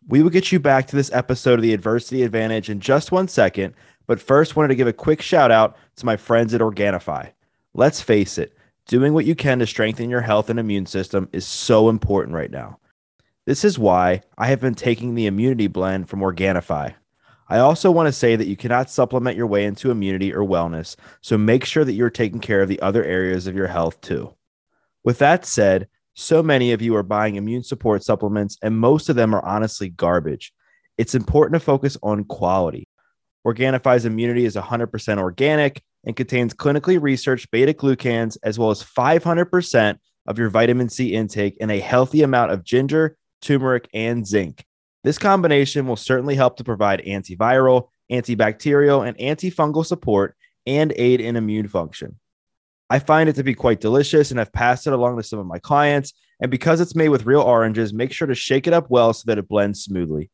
[0.08, 3.28] we will get you back to this episode of the adversity advantage in just one
[3.28, 3.74] second
[4.08, 7.32] but first wanted to give a quick shout out to my friends at organifi
[7.74, 8.54] let's face it
[8.90, 12.50] Doing what you can to strengthen your health and immune system is so important right
[12.50, 12.80] now.
[13.46, 16.96] This is why I have been taking the immunity blend from Organifi.
[17.50, 20.96] I also want to say that you cannot supplement your way into immunity or wellness,
[21.22, 24.34] so make sure that you're taking care of the other areas of your health too.
[25.04, 25.88] With that said,
[26.20, 29.90] so many of you are buying immune support supplements, and most of them are honestly
[29.90, 30.52] garbage.
[30.98, 32.90] It's important to focus on quality.
[33.48, 39.98] Organifi's immunity is 100% organic and contains clinically researched beta glucans as well as 500%
[40.28, 44.66] of your vitamin C intake and a healthy amount of ginger, turmeric, and zinc.
[45.06, 50.36] This combination will certainly help to provide antiviral, antibacterial, and antifungal support
[50.68, 52.20] and aid in immune function.
[52.90, 55.46] I find it to be quite delicious and I've passed it along to some of
[55.46, 56.14] my clients.
[56.40, 59.26] And because it's made with real oranges, make sure to shake it up well so
[59.28, 60.32] that it blends smoothly.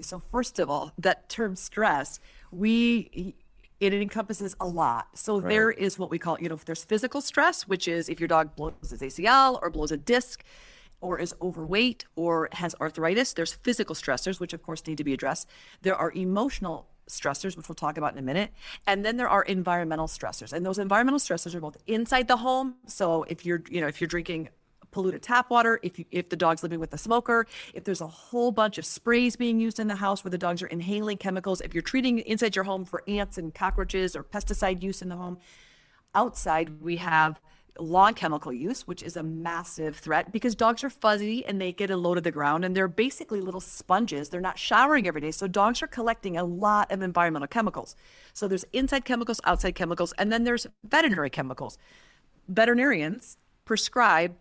[0.00, 2.18] So, first of all, that term stress,
[2.50, 3.34] we
[3.80, 5.18] it encompasses a lot.
[5.18, 5.48] So right.
[5.50, 8.28] there is what we call, you know, if there's physical stress, which is if your
[8.28, 10.42] dog blows his ACL or blows a disc
[11.00, 15.12] or is overweight or has arthritis, there's physical stressors, which of course need to be
[15.12, 15.48] addressed.
[15.82, 18.52] There are emotional stressors, which we'll talk about in a minute.
[18.86, 20.52] And then there are environmental stressors.
[20.52, 22.76] And those environmental stressors are both inside the home.
[22.86, 24.48] So if you're, you know, if you're drinking
[24.94, 28.06] polluted tap water, if you, if the dog's living with a smoker, if there's a
[28.06, 31.60] whole bunch of sprays being used in the house where the dogs are inhaling chemicals,
[31.60, 35.16] if you're treating inside your home for ants and cockroaches or pesticide use in the
[35.16, 35.36] home.
[36.14, 37.40] Outside, we have
[37.78, 41.90] lawn chemical use, which is a massive threat because dogs are fuzzy and they get
[41.90, 44.28] a load of the ground and they're basically little sponges.
[44.28, 45.32] They're not showering every day.
[45.32, 47.96] So dogs are collecting a lot of environmental chemicals.
[48.32, 51.78] So there's inside chemicals, outside chemicals, and then there's veterinary chemicals.
[52.48, 54.36] Veterinarians prescribe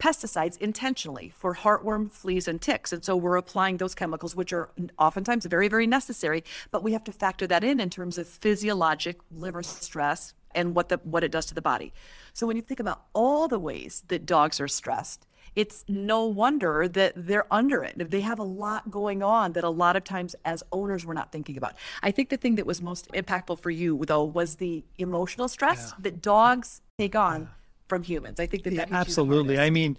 [0.00, 2.92] pesticides intentionally for heartworm, fleas, and ticks.
[2.92, 7.04] And so we're applying those chemicals, which are oftentimes very, very necessary, but we have
[7.04, 11.30] to factor that in in terms of physiologic liver stress and what the what it
[11.30, 11.92] does to the body.
[12.32, 16.88] So when you think about all the ways that dogs are stressed, it's no wonder
[16.88, 18.10] that they're under it.
[18.10, 21.32] They have a lot going on that a lot of times as owners we're not
[21.32, 21.74] thinking about.
[22.02, 25.90] I think the thing that was most impactful for you though was the emotional stress
[25.90, 25.96] yeah.
[26.00, 27.42] that dogs take on.
[27.42, 27.48] Yeah
[27.90, 28.40] from humans.
[28.40, 29.58] I think that, yeah, absolutely.
[29.58, 29.98] I mean,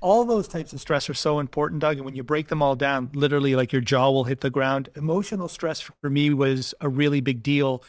[0.00, 1.96] all those types of stress are so important, Doug.
[1.96, 4.88] And when you break them all down, literally, like your jaw will hit the ground.
[4.94, 7.82] Emotional stress for me was a really big deal.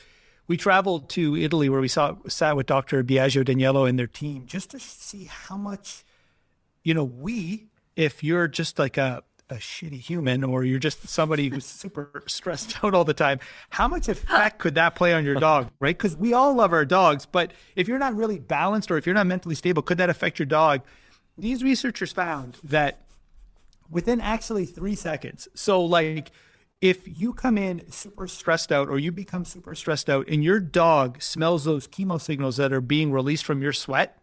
[0.47, 3.03] We traveled to Italy where we saw sat with Dr.
[3.03, 6.03] Biagio D'Aniello and their team just to see how much,
[6.83, 11.49] you know, we, if you're just like a a shitty human or you're just somebody
[11.49, 15.35] who's super stressed out all the time, how much effect could that play on your
[15.35, 15.97] dog, right?
[15.97, 19.15] Because we all love our dogs, but if you're not really balanced or if you're
[19.15, 20.81] not mentally stable, could that affect your dog?
[21.37, 23.01] These researchers found that
[23.89, 26.31] within actually three seconds, so like
[26.81, 30.59] if you come in super stressed out or you become super stressed out and your
[30.59, 34.21] dog smells those chemo signals that are being released from your sweat,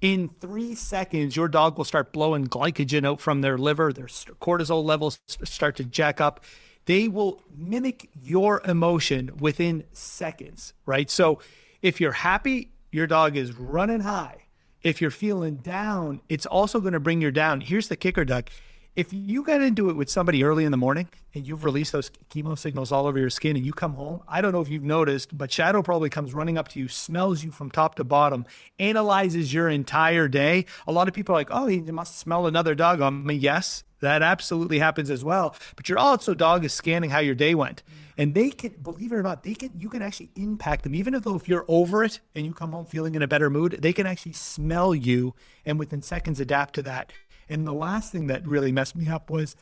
[0.00, 3.92] in three seconds, your dog will start blowing glycogen out from their liver.
[3.92, 6.44] Their cortisol levels start to jack up.
[6.86, 11.10] They will mimic your emotion within seconds, right?
[11.10, 11.40] So
[11.82, 14.44] if you're happy, your dog is running high.
[14.82, 17.60] If you're feeling down, it's also going to bring you down.
[17.60, 18.48] Here's the kicker, Doug
[18.96, 22.10] if you get into it with somebody early in the morning and you've released those
[22.28, 24.82] chemo signals all over your skin and you come home, I don't know if you've
[24.82, 28.46] noticed, but Shadow probably comes running up to you, smells you from top to bottom,
[28.78, 30.66] analyzes your entire day.
[30.86, 33.34] A lot of people are like, oh, he must smell another dog on me.
[33.34, 35.54] Yes, that absolutely happens as well.
[35.76, 37.82] But your also dog is scanning how your day went.
[38.18, 40.94] And they can, believe it or not, they can you can actually impact them.
[40.94, 43.78] Even though if you're over it and you come home feeling in a better mood,
[43.80, 47.12] they can actually smell you and within seconds adapt to that.
[47.50, 49.56] And the last thing that really messed me up was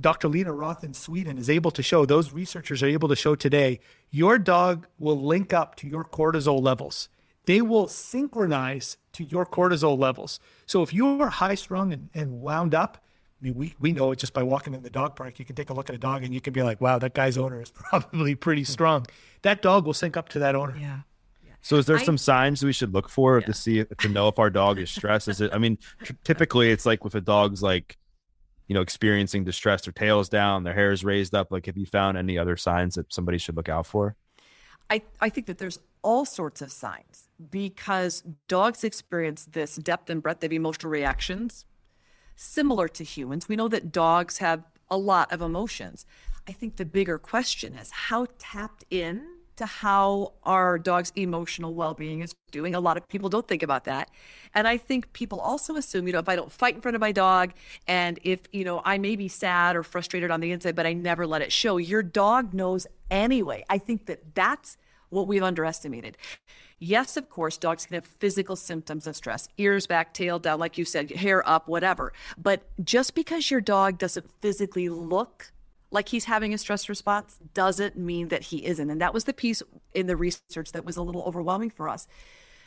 [0.00, 0.28] Dr.
[0.28, 3.80] Lina Roth in Sweden is able to show, those researchers are able to show today,
[4.10, 7.08] your dog will link up to your cortisol levels.
[7.44, 10.38] They will synchronize to your cortisol levels.
[10.64, 13.04] So if you're high strung and, and wound up,
[13.40, 15.40] I mean, we, we know it just by walking in the dog park.
[15.40, 17.12] You can take a look at a dog and you can be like, wow, that
[17.12, 19.06] guy's owner is probably pretty strong.
[19.42, 20.76] That dog will sync up to that owner.
[20.78, 21.00] Yeah.
[21.62, 23.46] So is there I, some signs we should look for yeah.
[23.46, 25.28] to see to know if our dog is stressed?
[25.28, 25.52] Is it?
[25.54, 27.96] I mean, t- typically it's like with a dog's like,
[28.66, 31.52] you know, experiencing distress, their tail's down, their hair is raised up.
[31.52, 34.16] Like, have you found any other signs that somebody should look out for?
[34.90, 40.20] I I think that there's all sorts of signs because dogs experience this depth and
[40.20, 41.64] breadth of emotional reactions
[42.34, 43.48] similar to humans.
[43.48, 46.04] We know that dogs have a lot of emotions.
[46.48, 49.22] I think the bigger question is how tapped in
[49.62, 52.74] to how our dog's emotional well-being is doing.
[52.74, 54.10] A lot of people don't think about that.
[54.54, 57.00] And I think people also assume, you know, if I don't fight in front of
[57.00, 57.52] my dog
[57.86, 60.94] and if, you know, I may be sad or frustrated on the inside, but I
[60.94, 63.64] never let it show, your dog knows anyway.
[63.70, 64.76] I think that that's
[65.10, 66.16] what we've underestimated.
[66.80, 70.76] Yes, of course, dogs can have physical symptoms of stress ears back, tail down, like
[70.76, 72.12] you said, hair up, whatever.
[72.36, 75.52] But just because your dog doesn't physically look
[75.92, 78.90] like he's having a stress response doesn't mean that he isn't.
[78.90, 79.62] And that was the piece
[79.94, 82.08] in the research that was a little overwhelming for us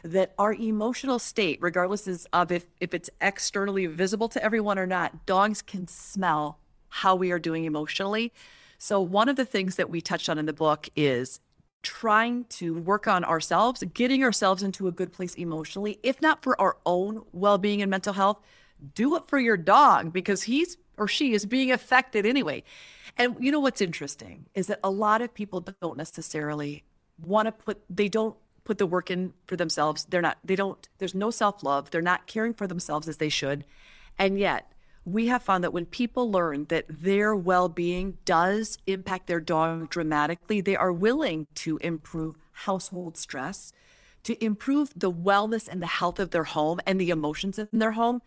[0.03, 5.25] that our emotional state, regardless of if, if it's externally visible to everyone or not,
[5.25, 6.59] dogs can smell
[6.89, 8.31] how we are doing emotionally.
[8.77, 11.39] So, one of the things that we touched on in the book is
[11.81, 16.59] trying to work on ourselves, getting ourselves into a good place emotionally, if not for
[16.61, 18.39] our own well being and mental health,
[18.93, 22.63] do it for your dog because he's or she is being affected anyway.
[23.17, 26.83] And you know what's interesting is that a lot of people don't necessarily
[27.21, 30.05] want to put, they don't put the work in for themselves.
[30.09, 31.91] They're not, they don't, there's no self love.
[31.91, 33.65] They're not caring for themselves as they should.
[34.17, 34.71] And yet,
[35.05, 39.89] we have found that when people learn that their well being does impact their dog
[39.89, 43.71] dramatically, they are willing to improve household stress,
[44.23, 47.91] to improve the wellness and the health of their home and the emotions in their
[47.91, 48.21] home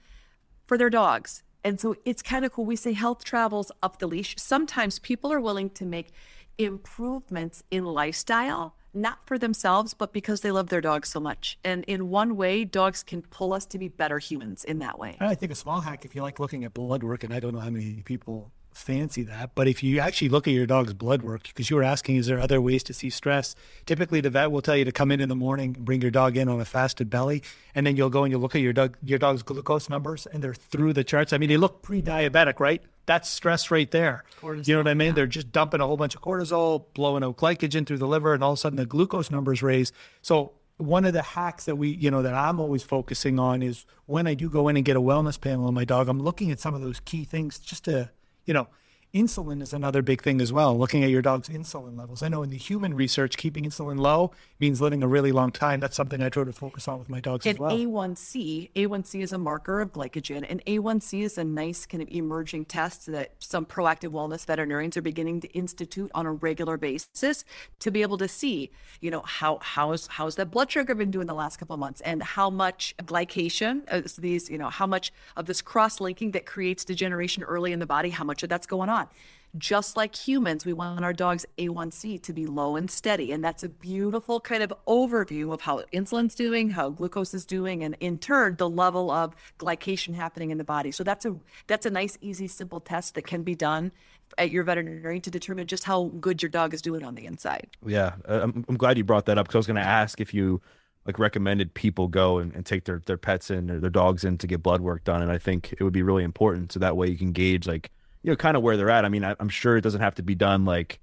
[0.66, 1.43] for their dogs.
[1.64, 2.64] And so it's kind of cool.
[2.64, 4.36] We say health travels up the leash.
[4.38, 6.12] Sometimes people are willing to make
[6.56, 11.59] improvements in lifestyle, not for themselves, but because they love their dogs so much.
[11.64, 15.16] And in one way, dogs can pull us to be better humans in that way.
[15.20, 17.54] I think a small hack, if you like looking at blood work, and I don't
[17.54, 19.55] know how many people fancy that.
[19.55, 22.26] But if you actually look at your dog's blood work, because you were asking, is
[22.26, 23.55] there other ways to see stress?
[23.87, 26.37] Typically, the vet will tell you to come in in the morning, bring your dog
[26.37, 27.43] in on a fasted belly,
[27.74, 30.43] and then you'll go and you'll look at your dog, your dog's glucose numbers, and
[30.43, 31.33] they're through the charts.
[31.33, 32.83] I mean, they look pre-diabetic, right?
[33.07, 34.24] That's stress right there.
[34.41, 35.09] Cortisol, you know what I mean?
[35.09, 35.12] Yeah.
[35.14, 38.45] They're just dumping a whole bunch of cortisol, blowing out glycogen through the liver, and
[38.45, 39.93] all of a sudden the glucose numbers raise.
[40.22, 43.85] So one of the hacks that we, you know, that I'm always focusing on is
[44.07, 46.51] when I do go in and get a wellness panel on my dog, I'm looking
[46.51, 48.11] at some of those key things just to
[48.49, 48.66] you know,
[49.14, 52.22] Insulin is another big thing as well, looking at your dog's insulin levels.
[52.22, 55.80] I know in the human research, keeping insulin low means living a really long time.
[55.80, 57.70] That's something I try to focus on with my dogs and as well.
[57.70, 62.66] A1C, A1C is a marker of glycogen, and A1C is a nice kind of emerging
[62.66, 67.46] test that some proactive wellness veterinarians are beginning to institute on a regular basis
[67.78, 71.26] to be able to see, you know, how how's how's that blood sugar been doing
[71.26, 75.14] the last couple of months, and how much glycation, uh, these, you know, how much
[75.34, 78.66] of this cross linking that creates degeneration early in the body, how much of that's
[78.66, 79.09] going on on.
[79.57, 83.32] Just like humans, we want our dog's A1C to be low and steady.
[83.32, 87.82] And that's a beautiful kind of overview of how insulin's doing, how glucose is doing,
[87.82, 90.90] and in turn, the level of glycation happening in the body.
[90.92, 91.34] So that's a
[91.66, 93.90] that's a nice, easy, simple test that can be done
[94.36, 97.68] at your veterinarian to determine just how good your dog is doing on the inside.
[97.86, 100.20] Yeah, uh, I'm, I'm glad you brought that up because I was going to ask
[100.20, 100.61] if you
[101.07, 104.36] like recommended people go and, and, take their, their pets in or their dogs in
[104.36, 105.22] to get blood work done.
[105.22, 106.70] And I think it would be really important.
[106.70, 107.90] So that way you can gauge like
[108.23, 109.05] you know, kind of where they're at.
[109.05, 111.01] I mean, I, am sure it doesn't have to be done like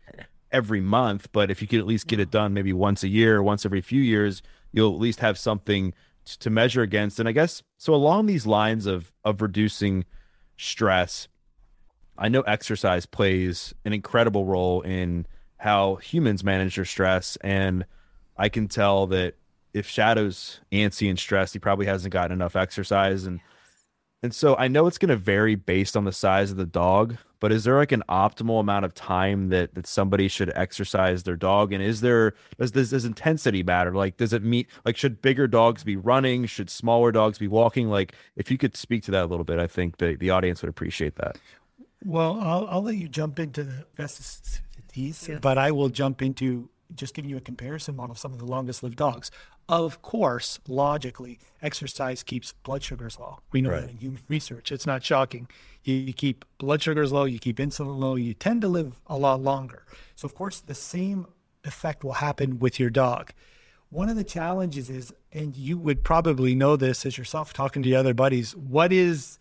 [0.52, 3.42] every month, but if you could at least get it done maybe once a year,
[3.42, 4.42] once every few years,
[4.72, 5.94] you'll at least have something
[6.26, 7.20] to measure against.
[7.20, 10.06] And I guess so along these lines of of reducing
[10.58, 11.28] stress,
[12.18, 17.38] I know exercise plays an incredible role in how humans manage their stress.
[17.42, 17.86] And
[18.38, 19.36] I can tell that
[19.74, 23.26] if Shadow's antsy and stressed, he probably hasn't gotten enough exercise.
[23.26, 23.42] And
[24.26, 27.18] and so I know it's going to vary based on the size of the dog,
[27.40, 31.36] but is there like an optimal amount of time that that somebody should exercise their
[31.36, 31.72] dog?
[31.72, 33.94] And is there does this does intensity matter?
[33.94, 36.48] Like, does it meet like should bigger dogs be running?
[36.48, 37.88] Should smaller dogs be walking?
[37.88, 40.64] Like, if you could speak to that a little bit, I think the the audience
[40.64, 41.38] would appreciate that.
[42.04, 44.62] Well, I'll I'll let you jump into the best
[44.96, 45.38] yeah.
[45.40, 48.46] but I will jump into just giving you a comparison model of some of the
[48.46, 49.32] longest lived dogs.
[49.68, 53.40] Of course, logically, exercise keeps blood sugars low.
[53.52, 53.82] We know right.
[53.82, 54.72] that in human research.
[54.72, 55.48] It's not shocking.
[55.84, 59.18] You, you, keep blood sugars low, you keep insulin low, you tend to live a
[59.18, 59.84] lot longer.
[60.16, 61.28] So, of course, the same
[61.64, 63.32] effect will happen with your dog.
[63.90, 67.90] One of the challenges is, and you would probably know this as yourself talking to
[67.90, 69.40] your other buddies, what is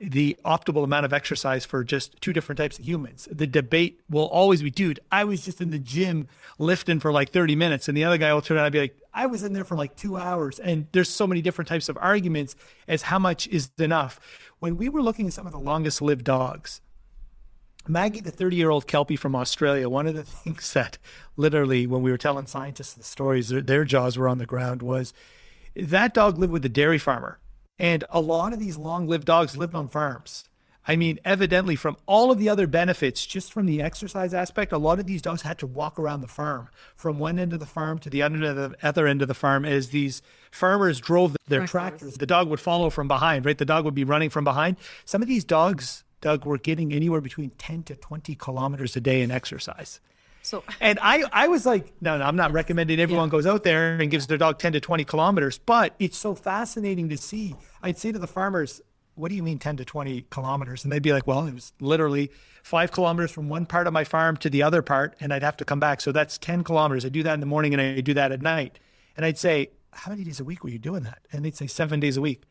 [0.00, 3.26] the optimal amount of exercise for just two different types of humans.
[3.30, 6.28] The debate will always be, dude, I was just in the gym
[6.58, 7.88] lifting for like 30 minutes.
[7.88, 9.74] And the other guy will turn out and be like, I was in there for
[9.74, 10.60] like two hours.
[10.60, 12.54] And there's so many different types of arguments
[12.86, 14.20] as how much is enough.
[14.60, 16.80] When we were looking at some of the longest lived dogs,
[17.88, 20.98] Maggie, the 30 year old Kelpie from Australia, one of the things that
[21.36, 24.80] literally, when we were telling scientists the stories, their, their jaws were on the ground
[24.80, 25.12] was
[25.74, 27.40] that dog lived with a dairy farmer
[27.78, 30.44] and a lot of these long lived dogs lived on farms.
[30.90, 34.78] I mean, evidently, from all of the other benefits, just from the exercise aspect, a
[34.78, 37.66] lot of these dogs had to walk around the farm from one end of the
[37.66, 40.98] farm to the other end of the other end of the farm as these farmers
[40.98, 42.14] drove their tractors.
[42.14, 43.58] The dog would follow from behind, right?
[43.58, 44.78] The dog would be running from behind.
[45.04, 49.20] Some of these dogs, Doug, were getting anywhere between 10 to 20 kilometers a day
[49.20, 50.00] in exercise.
[50.42, 53.96] So And I, I was like, no, no, I'm not recommending everyone goes out there
[53.96, 57.54] and gives their dog 10 to 20 kilometers, but it's so fascinating to see.
[57.82, 58.80] I'd say to the farmers,
[59.14, 60.84] what do you mean 10 to 20 kilometers?
[60.84, 62.30] And they'd be like, well, it was literally
[62.62, 65.56] five kilometers from one part of my farm to the other part, and I'd have
[65.58, 66.00] to come back.
[66.00, 67.04] So that's 10 kilometers.
[67.04, 68.78] I do that in the morning and I do that at night.
[69.16, 71.18] And I'd say, how many days a week were you doing that?
[71.32, 72.42] And they'd say seven days a week.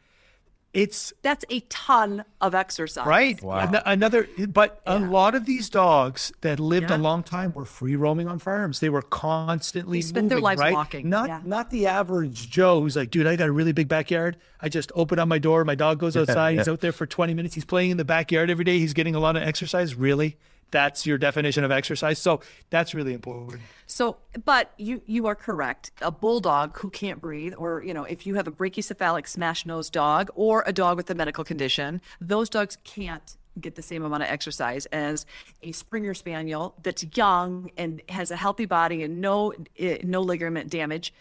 [0.77, 3.05] It's that's a ton of exercise.
[3.07, 3.41] right.
[3.41, 3.59] Wow.
[3.59, 6.97] An- another, but a lot of these dogs that lived Yeah.
[6.97, 8.79] a long time were free roaming on farms.
[8.79, 10.73] They were constantly They spent moving, their lives right?
[10.73, 11.09] walking.
[11.09, 11.41] Not Yeah.
[11.43, 14.37] not the average Joe who's like, dude, I got a really big backyard.
[14.61, 15.65] I just open up my door.
[15.65, 16.57] My dog goes outside.
[16.57, 17.55] He's out there for 20 minutes.
[17.55, 18.77] He's playing in the backyard every day.
[18.79, 19.95] He's getting a lot of exercise.
[19.95, 20.37] Really?
[20.71, 22.19] That's your definition of exercise.
[22.19, 23.61] So that's really important.
[23.85, 25.91] So, but you you are correct.
[26.01, 29.89] A bulldog who can't breathe, or you know, if you have a brachycephalic smash nose
[29.89, 34.23] dog or a dog with a medical condition, those dogs can't get the same amount
[34.23, 35.25] of exercise as
[35.63, 40.69] a Springer Spaniel that's young and has a healthy body and no eh, no ligament
[40.69, 41.13] damage.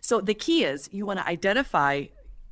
[0.00, 2.04] So the key is you want to identify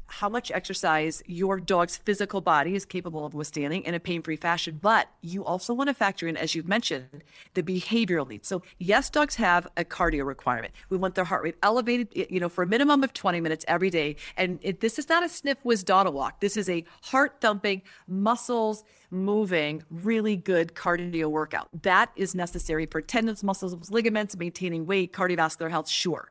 [0.07, 4.79] how much exercise your dog's physical body is capable of withstanding in a pain-free fashion,
[4.81, 7.25] but you also want to factor in, as you've mentioned,
[7.55, 8.47] the behavioral needs.
[8.47, 10.73] So yes, dogs have a cardio requirement.
[10.91, 13.91] We want their heart rate elevated, you know, for a minimum of 20 minutes every
[13.91, 14.17] day.
[14.37, 16.41] And it, this is not a sniff whiz dog walk.
[16.41, 21.69] This is a heart thumping, muscles moving, really good cardio workout.
[21.83, 26.31] That is necessary for tendons, muscles, ligaments, maintaining weight, cardiovascular health, sure.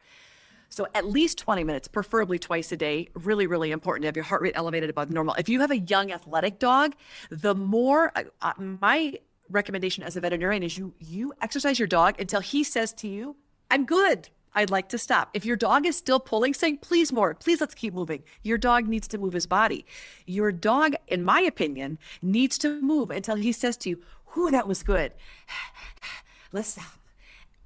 [0.73, 3.07] So at least 20 minutes, preferably twice a day.
[3.13, 5.35] Really, really important to have your heart rate elevated above normal.
[5.35, 6.95] If you have a young athletic dog,
[7.29, 8.11] the more
[8.41, 9.19] uh, my
[9.49, 13.35] recommendation as a veterinarian is you you exercise your dog until he says to you,
[13.69, 14.29] "I'm good.
[14.55, 17.75] I'd like to stop." If your dog is still pulling, saying, "Please more, please let's
[17.75, 19.85] keep moving." Your dog needs to move his body.
[20.25, 24.01] Your dog, in my opinion, needs to move until he says to you,
[24.33, 25.13] "Whew, that was good.
[26.51, 27.02] Let's stop."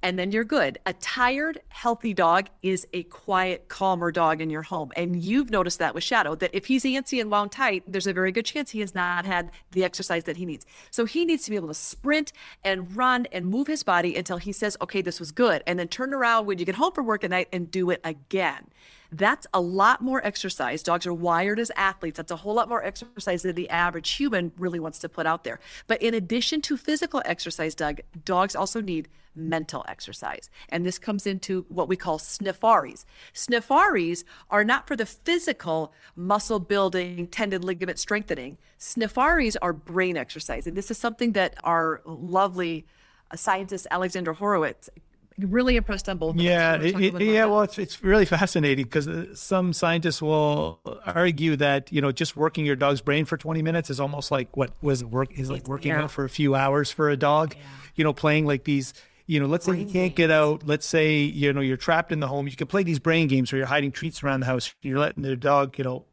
[0.02, 0.78] And then you're good.
[0.86, 4.92] A tired, healthy dog is a quiet, calmer dog in your home.
[4.96, 8.12] And you've noticed that with Shadow, that if he's antsy and wound tight, there's a
[8.12, 10.64] very good chance he has not had the exercise that he needs.
[10.90, 12.32] So he needs to be able to sprint
[12.62, 15.62] and run and move his body until he says, okay, this was good.
[15.66, 18.00] And then turn around when you get home from work at night and do it
[18.04, 18.68] again.
[19.10, 20.82] That's a lot more exercise.
[20.82, 22.18] Dogs are wired as athletes.
[22.18, 25.44] That's a whole lot more exercise than the average human really wants to put out
[25.44, 25.60] there.
[25.86, 30.50] But in addition to physical exercise, Doug, dogs also need mental exercise.
[30.68, 33.04] And this comes into what we call sniffaries.
[33.32, 38.58] Sniffaries are not for the physical muscle building, tendon ligament strengthening.
[38.78, 40.66] Sniffaries are brain exercise.
[40.66, 42.84] And this is something that our lovely
[43.34, 44.90] scientist Alexandra Horowitz
[45.38, 46.36] really impressed on both.
[46.36, 47.44] Yeah, it- it- yeah.
[47.44, 52.12] about Well, it's it's really fascinating because uh, some scientists will argue that you know
[52.12, 55.30] just working your dog's brain for 20 minutes is almost like what was it work
[55.38, 56.02] is like working Yeah.
[56.04, 57.54] out for a few hours for a dog.
[57.94, 58.94] You know, playing like these.
[59.26, 60.66] You know, let's say you can't get out.
[60.66, 62.48] Let's say you know you're trapped in the home.
[62.48, 64.74] You can play these brain games where you're hiding treats around the house.
[64.80, 66.06] You're letting the dog, you know,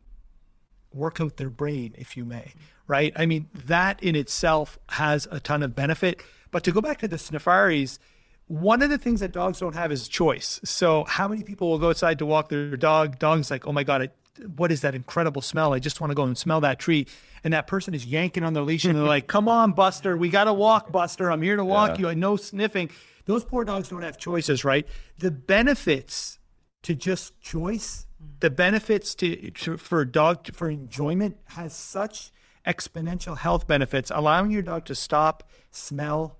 [0.93, 2.51] work out their brain, if you may,
[2.87, 3.13] right?
[3.15, 6.21] I mean, that in itself has a ton of benefit.
[6.51, 7.99] But to go back to the sniffaries,
[8.47, 10.59] one of the things that dogs don't have is choice.
[10.63, 13.17] So, how many people will go outside to walk their dog?
[13.17, 14.09] Dog's like, oh my God, I,
[14.55, 15.73] what is that incredible smell?
[15.73, 17.07] I just want to go and smell that tree.
[17.43, 20.29] And that person is yanking on their leash and they're like, come on, Buster, we
[20.29, 21.31] got to walk, Buster.
[21.31, 22.07] I'm here to walk you.
[22.07, 22.89] I know sniffing.
[23.25, 24.87] Those poor dogs don't have choices, right?
[25.19, 26.39] The benefits
[26.83, 28.05] to just choice,
[28.39, 32.31] the benefits to, to for dog for enjoyment has such
[32.65, 34.11] exponential health benefits.
[34.13, 36.37] Allowing your dog to stop, smell,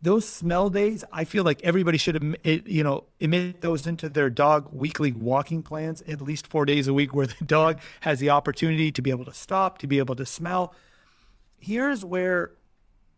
[0.00, 4.68] those smell days, I feel like everybody should, you know, emit those into their dog
[4.72, 8.92] weekly walking plans at least four days a week, where the dog has the opportunity
[8.92, 10.74] to be able to stop, to be able to smell.
[11.58, 12.52] Here's where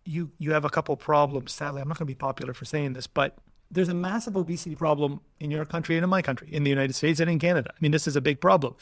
[0.05, 1.53] you you have a couple problems.
[1.53, 3.37] Sadly, I'm not going to be popular for saying this, but
[3.71, 6.95] there's a massive obesity problem in your country and in my country, in the United
[6.95, 7.71] States and in Canada.
[7.73, 8.75] I mean, this is a big problem.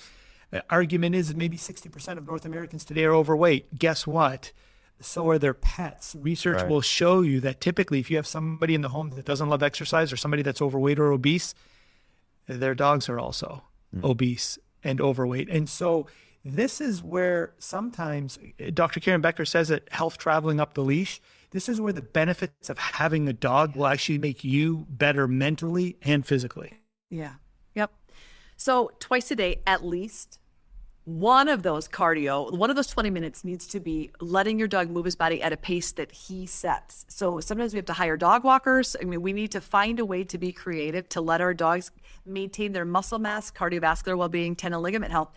[0.52, 3.78] Uh, argument is maybe 60% of North Americans today are overweight.
[3.78, 4.52] Guess what?
[5.00, 6.16] So are their pets.
[6.18, 6.68] Research Right.
[6.68, 9.62] will show you that typically, if you have somebody in the home that doesn't love
[9.62, 11.54] exercise or somebody that's overweight or obese,
[12.46, 13.62] their dogs are also
[14.02, 15.48] obese and overweight.
[15.48, 16.06] And so
[16.44, 19.00] this is where sometimes uh, Dr.
[19.00, 21.20] Karen Becker says that health traveling up the leash.
[21.50, 25.96] This is where the benefits of having a dog will actually make you better mentally
[26.02, 26.74] and physically.
[27.10, 27.34] Yeah.
[27.74, 27.90] Yep.
[28.56, 30.38] So twice a day at least
[31.08, 34.90] one of those cardio, one of those 20 minutes needs to be letting your dog
[34.90, 37.06] move his body at a pace that he sets.
[37.08, 38.94] So sometimes we have to hire dog walkers.
[39.00, 41.92] I mean, we need to find a way to be creative to let our dogs
[42.26, 45.30] maintain their muscle mass, cardiovascular well being, tendon ligament health.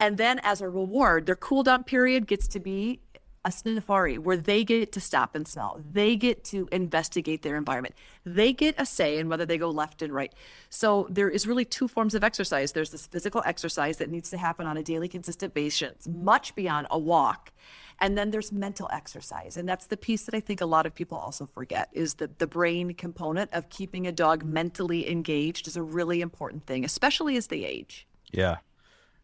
[0.00, 2.98] And then as a reward, their cool down period gets to be
[3.44, 5.80] a sniffari where they get to stop and smell.
[5.92, 7.94] They get to investigate their environment.
[8.24, 10.32] They get a say in whether they go left and right.
[10.70, 12.72] So there is really two forms of exercise.
[12.72, 16.86] There's this physical exercise that needs to happen on a daily consistent basis, much beyond
[16.90, 17.52] a walk.
[18.00, 19.56] And then there's mental exercise.
[19.56, 22.38] And that's the piece that I think a lot of people also forget is that
[22.38, 27.36] the brain component of keeping a dog mentally engaged is a really important thing, especially
[27.36, 28.06] as they age.
[28.32, 28.56] Yeah.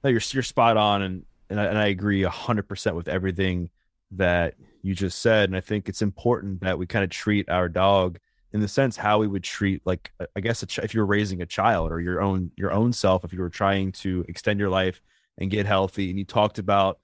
[0.05, 3.71] No, you're you're spot on and and I, and I agree 100% with everything
[4.13, 7.69] that you just said and i think it's important that we kind of treat our
[7.69, 8.19] dog
[8.53, 11.47] in the sense how we would treat like i guess ch- if you're raising a
[11.47, 15.01] child or your own your own self if you were trying to extend your life
[15.39, 16.99] and get healthy and you talked about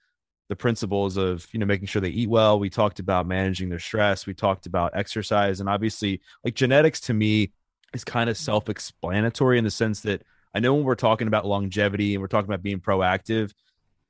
[0.49, 3.79] the principles of you know making sure they eat well we talked about managing their
[3.79, 7.53] stress we talked about exercise and obviously like genetics to me
[7.93, 8.45] is kind of mm-hmm.
[8.45, 10.23] self-explanatory in the sense that
[10.55, 13.53] i know when we're talking about longevity and we're talking about being proactive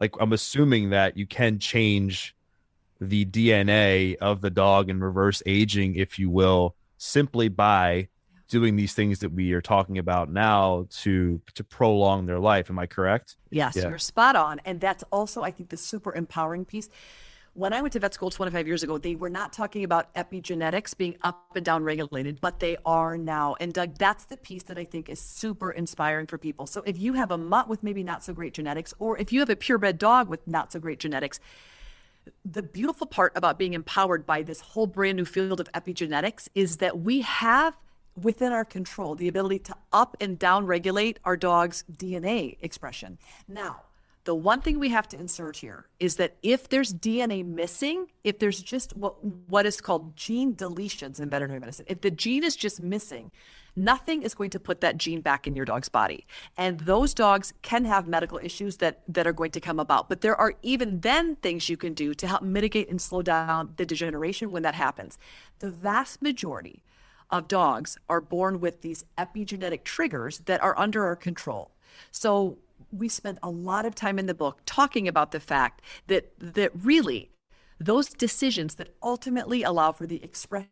[0.01, 2.36] like i'm assuming that you can change
[3.01, 8.09] the DNA of the dog and reverse aging, if you will, simply by
[8.49, 12.71] doing these things that we are talking about now to to prolong their life.
[12.71, 13.37] Am I correct?
[13.51, 13.89] Yes, yeah.
[13.89, 14.61] you're spot on.
[14.65, 16.89] And that's also, I think, the super empowering piece.
[17.55, 20.95] When I went to vet school 25 years ago, they were not talking about epigenetics
[20.95, 23.57] being up and down regulated, but they are now.
[23.59, 26.67] And Doug, that's the piece that I think is super inspiring for people.
[26.67, 29.41] So if you have a mutt with maybe not so great genetics, or if you
[29.41, 31.41] have a purebred dog with not so great genetics,
[32.45, 36.79] the beautiful part about being empowered by this whole brand new field of epigenetics is
[36.79, 37.77] that we have
[38.20, 43.18] within our control the ability to up and down regulate our dog's DNA expression.
[43.47, 43.83] Now,
[44.24, 48.39] the one thing we have to insert here is that if there's DNA missing, if
[48.41, 52.57] there's just what what is called gene deletions in veterinary medicine, if the gene is
[52.57, 53.31] just missing,
[53.77, 56.27] nothing is going to put that gene back in your dog's body.
[56.57, 60.09] And those dogs can have medical issues that, that are going to come about.
[60.09, 63.74] But there are even then things you can do to help mitigate and slow down
[63.77, 65.18] the degeneration when that happens.
[65.59, 66.83] The vast majority
[67.31, 71.72] of dogs are born with these epigenetic triggers that are under our control.
[72.11, 72.59] So
[72.93, 76.70] we spent a lot of time in the book talking about the fact that that
[76.74, 77.31] really
[77.79, 80.70] those decisions that ultimately allow for the expression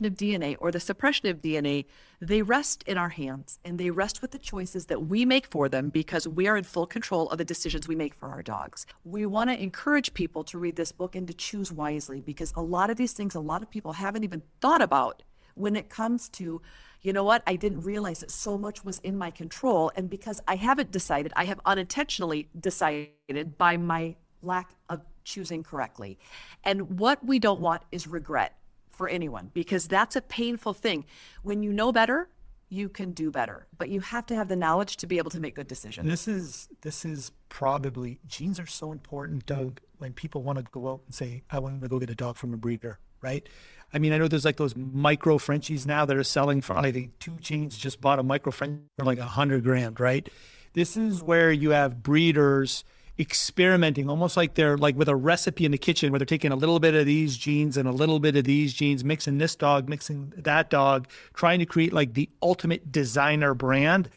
[0.00, 1.84] of DNA or the suppression of DNA,
[2.20, 5.68] they rest in our hands and they rest with the choices that we make for
[5.68, 8.86] them because we are in full control of the decisions we make for our dogs.
[9.04, 12.62] We want to encourage people to read this book and to choose wisely because a
[12.62, 15.22] lot of these things, a lot of people haven't even thought about
[15.54, 16.60] when it comes to,
[17.02, 19.90] you know what, I didn't realize that so much was in my control.
[19.96, 26.18] And because I haven't decided, I have unintentionally decided by my lack of choosing correctly.
[26.62, 28.54] And what we don't want is regret
[28.96, 31.04] for anyone because that's a painful thing.
[31.42, 32.28] When you know better,
[32.68, 35.40] you can do better, but you have to have the knowledge to be able to
[35.40, 36.08] make good decisions.
[36.08, 39.80] This is this is probably genes are so important, Doug.
[39.98, 42.36] When people want to go out and say, "I want to go get a dog
[42.36, 43.48] from a breeder," right?
[43.92, 46.90] I mean, I know there's like those micro Frenchies now that are selling for I
[46.90, 50.28] think 2 Chainz just bought a micro French for like a hundred grand, right?
[50.72, 52.84] This is where you have breeders
[53.18, 56.56] experimenting almost like they're like with a recipe in the kitchen where they're taking a
[56.56, 59.88] little bit of these genes and a little bit of these genes mixing this dog
[59.88, 64.10] mixing that dog trying to create like the ultimate designer brand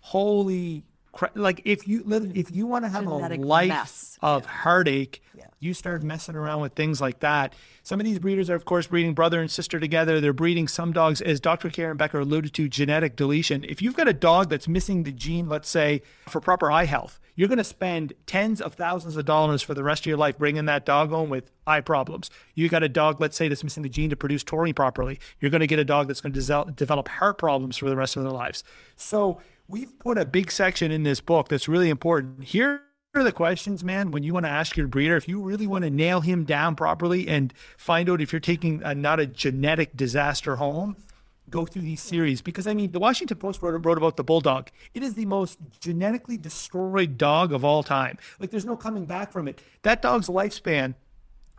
[0.00, 0.82] holy
[1.12, 2.04] crap like if you
[2.34, 4.18] if you want to have Genetic a life mess.
[4.20, 4.50] of yeah.
[4.50, 5.44] heartache yeah.
[5.60, 7.54] you start messing around with things like that
[7.84, 10.92] some of these breeders are of course breeding brother and sister together they're breeding some
[10.92, 14.66] dogs as dr karen becker alluded to genetic deletion if you've got a dog that's
[14.66, 18.74] missing the gene let's say for proper eye health you're going to spend tens of
[18.74, 21.80] thousands of dollars for the rest of your life bringing that dog home with eye
[21.80, 22.30] problems.
[22.54, 25.18] You got a dog, let's say, that's missing the gene to produce taurine properly.
[25.40, 28.16] You're going to get a dog that's going to develop heart problems for the rest
[28.16, 28.62] of their lives.
[28.96, 32.44] So we've put a big section in this book that's really important.
[32.44, 32.82] Here
[33.14, 35.84] are the questions, man, when you want to ask your breeder, if you really want
[35.84, 39.96] to nail him down properly and find out if you're taking a, not a genetic
[39.96, 40.96] disaster home,
[41.50, 44.70] go through these series because I mean, the Washington Post wrote, wrote about the bulldog.
[44.94, 48.18] It is the most genetically destroyed dog of all time.
[48.38, 49.60] Like, there's no coming back from it.
[49.82, 50.94] That dog's lifespan.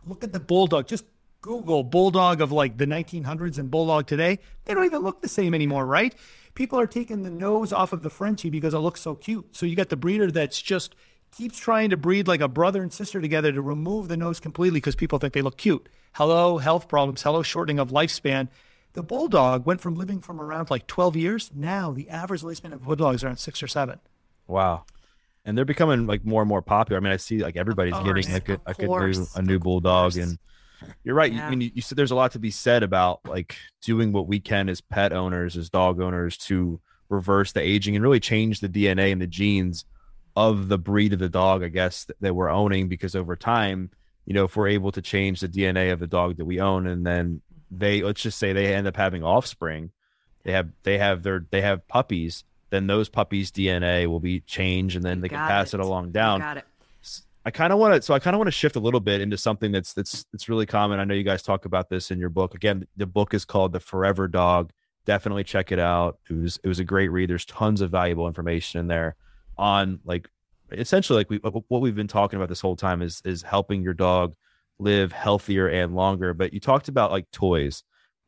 [0.06, 0.86] Look at the bulldog.
[0.86, 1.04] Just
[1.40, 4.40] Google bulldog of like the 1900s and bulldog today.
[4.64, 6.14] They don't even look the same anymore, right?
[6.54, 9.54] People are taking the nose off of the Frenchie because it looks so cute.
[9.54, 10.96] So you got the breeder that's just
[11.36, 14.78] keeps trying to breed like a brother and sister together to remove the nose completely
[14.78, 15.88] because people think they look cute.
[16.14, 17.22] Hello, health problems.
[17.22, 18.48] Hello, shortening of lifespan.
[18.96, 21.50] The bulldog went from living from around like 12 years.
[21.54, 24.00] Now the average lifespan of bulldogs are around six or seven.
[24.48, 24.84] Wow.
[25.44, 26.98] and they're becoming like more and more popular.
[26.98, 30.38] I mean, I see like everybody's getting like a, a new a new bulldog, and
[31.04, 31.32] you're right.
[31.32, 31.46] Yeah.
[31.46, 34.26] I mean, you, you said there's a lot to be said about like doing what
[34.26, 38.60] we can as pet owners, as dog owners, to reverse the aging and really change
[38.60, 39.84] the DNA and the genes
[40.34, 41.62] of the breed of the dog.
[41.62, 43.90] I guess that, that we're owning because over time,
[44.24, 46.88] you know, if we're able to change the DNA of the dog that we own,
[46.88, 47.40] and then
[47.70, 49.90] they let's just say they end up having offspring,
[50.44, 54.96] they have they have their they have puppies, then those puppies' DNA will be changed,
[54.96, 55.84] and then You they can pass it, it.
[55.84, 56.40] along You down.
[56.40, 56.64] Got it.
[57.44, 59.20] I kind of want to, so I kind of want to shift a little bit
[59.20, 60.98] into something that's that's that's really common.
[60.98, 62.56] I know you guys talk about this in your book.
[62.56, 64.72] Again, the book is called The Forever Dog.
[65.04, 66.18] Definitely check it out.
[66.28, 67.30] It was it was a great read.
[67.30, 69.14] There's tons of valuable information in there
[69.56, 70.28] on like
[70.72, 73.94] essentially like we what we've been talking about this whole time is is helping your
[73.94, 74.34] dog
[74.78, 76.34] live healthier and longer.
[76.34, 77.82] But you talked about like toys,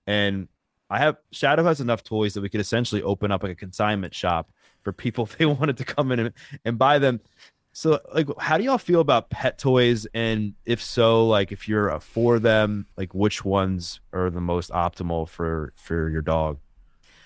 [0.07, 0.49] and
[0.91, 4.15] I have Shadow has enough toys that we could essentially open up like a consignment
[4.15, 4.51] shop
[4.83, 6.33] for people if they wanted to come in and,
[6.65, 7.21] and buy them.
[7.73, 10.07] So, like, how do y'all feel about pet toys?
[10.13, 15.29] And if so, like, if you're for them, like, which ones are the most optimal
[15.29, 16.59] for for your dog?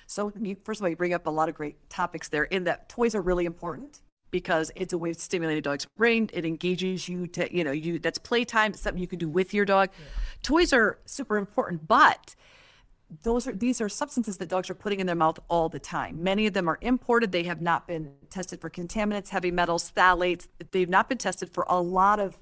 [0.06, 2.44] So, you, first of all, you bring up a lot of great topics there.
[2.44, 4.02] In that, toys are really important
[4.32, 6.28] because it's a way of stimulating a dog's brain.
[6.32, 8.72] It engages you to, you know, you that's playtime.
[8.72, 9.90] It's something you can do with your dog.
[10.42, 12.34] Toys are super important, but
[13.22, 16.22] those are these are substances that dogs are putting in their mouth all the time.
[16.22, 17.30] Many of them are imported.
[17.30, 20.48] They have not been tested for contaminants, heavy metals, phthalates.
[20.72, 22.38] They've not been tested for a lot of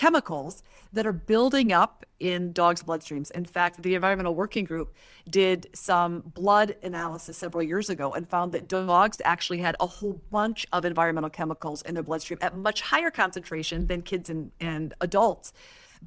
[0.00, 0.62] chemicals
[0.94, 3.30] that are building up in dogs' bloodstreams.
[3.32, 4.94] In fact, the Environmental Working Group
[5.28, 10.18] did some blood analysis several years ago and found that dogs actually had a whole
[10.30, 14.94] bunch of environmental chemicals in their bloodstream at much higher concentration than kids and, and
[15.02, 15.52] adults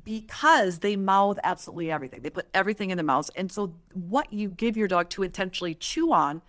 [0.03, 2.23] because they mouth absolutely everything.
[2.23, 3.29] They put everything in their mouths.
[3.35, 6.41] And so, what you give your dog to intentionally chew on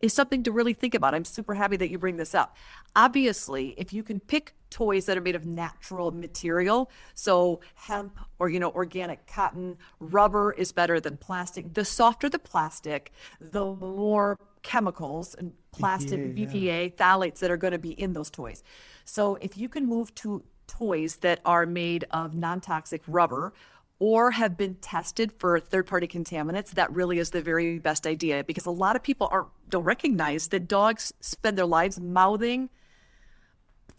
[0.00, 1.14] is something to really think about.
[1.14, 2.56] I'm super happy that you bring this up.
[2.96, 8.48] Obviously, if you can pick toys that are made of natural material, so hemp or
[8.48, 11.74] you know organic cotton, rubber is better than plastic.
[11.74, 17.78] The softer the plastic, the more chemicals and plastic BPA, phthalates that are going to
[17.78, 18.62] be in those toys.
[19.04, 23.52] So if you can move to toys that are made of non-toxic rubber
[23.98, 28.66] or have been tested for third-party contaminants, that really is the very best idea because
[28.66, 32.70] a lot of people aren't don't recognize that dogs spend their lives mouthing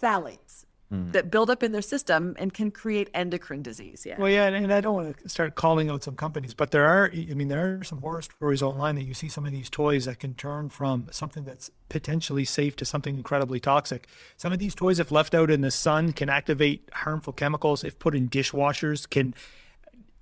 [0.02, 1.12] phthalates hmm.
[1.12, 4.04] that build up in their system and can create endocrine disease.
[4.06, 4.20] Yeah.
[4.20, 6.86] Well, yeah, and, and I don't want to start calling out some companies, but there
[6.86, 9.70] are, I mean, there are some horror stories online that you see some of these
[9.70, 14.08] toys that can turn from something that's potentially safe to something incredibly toxic.
[14.38, 17.84] Some of these toys, if left out in the sun, can activate harmful chemicals.
[17.84, 19.34] If put in dishwashers, can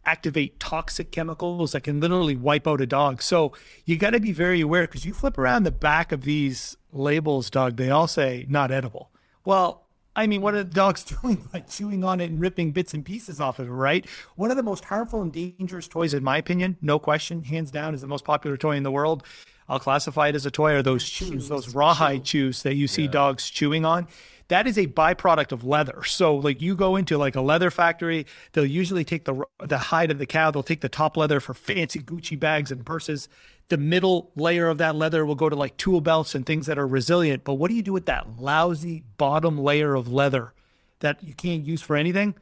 [0.10, 3.22] activate toxic chemicals that can literally wipe out a dog.
[3.22, 3.54] So
[3.86, 7.52] you got to be very aware because you flip around the back of these labels,
[7.52, 9.12] dog, they all say not edible.
[9.46, 9.86] Well,
[10.16, 13.06] I mean, what are the dogs doing by chewing on it and ripping bits and
[13.06, 14.04] pieces off of it, right?
[14.36, 17.94] One of the most harmful and dangerous toys, in my opinion, no question, hands down,
[17.94, 19.24] is the most popular toy in the world.
[19.68, 23.08] I'll classify it as a toy are those chews, those rawhide chews that you see
[23.08, 24.08] dogs chewing on.
[24.50, 26.04] That is a byproduct of leather.
[26.04, 30.12] So, like, you go into like a leather factory, they'll usually take the the hide
[30.12, 30.52] of the cow.
[30.52, 33.30] They'll take the top leather for fancy Gucci bags and purses.
[33.70, 36.80] The middle layer of that leather will go to like tool belts and things that
[36.80, 37.44] are resilient.
[37.44, 40.54] But what do you do with that lousy bottom layer of leather
[41.00, 42.34] that you can't use for anything?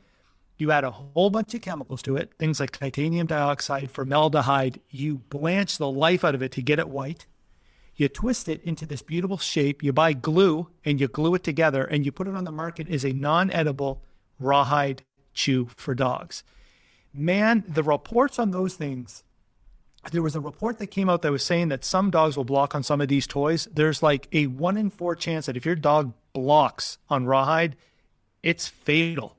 [0.58, 4.80] You add a whole bunch of chemicals to it, things like titanium dioxide, formaldehyde.
[4.89, 7.28] You blanch the life out of it to get it white.
[7.98, 9.84] You twist it into this beautiful shape.
[9.84, 12.89] You buy glue and you glue it together and you put it on the market
[12.89, 14.04] as a non edible
[14.39, 16.43] rawhide chew for dogs.
[17.14, 19.24] Man, the reports on those things
[20.12, 22.76] there was a report that came out that was saying that some dogs will block
[22.76, 23.68] on some of these toys.
[23.72, 27.76] There's like a one in four chance that if your dog blocks on rawhide,
[28.43, 29.37] it's fatal.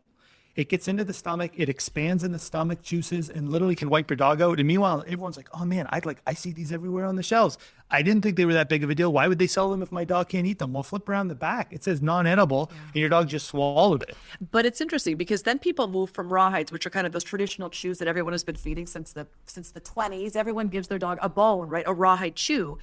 [0.59, 4.11] It gets into the stomach, it expands in the stomach juices and literally can wipe
[4.11, 4.59] your dog out.
[4.59, 7.59] And meanwhile, everyone's like, oh man, I'd like I see these everywhere on the shelves.
[7.93, 9.13] I didn't think they were that big of a deal.
[9.13, 10.73] Why would they sell them if my dog can't eat them?
[10.73, 11.73] Well, flip around the back.
[11.73, 14.17] It says non-edible, and your dog just swallowed it.
[14.51, 17.71] But it's interesting because then people move from rawhides, which are kind of those traditional
[17.71, 20.35] chews that everyone has been feeding since the since the 20s.
[20.35, 21.85] Everyone gives their dog a bone, right?
[21.87, 22.79] A rawhide chew.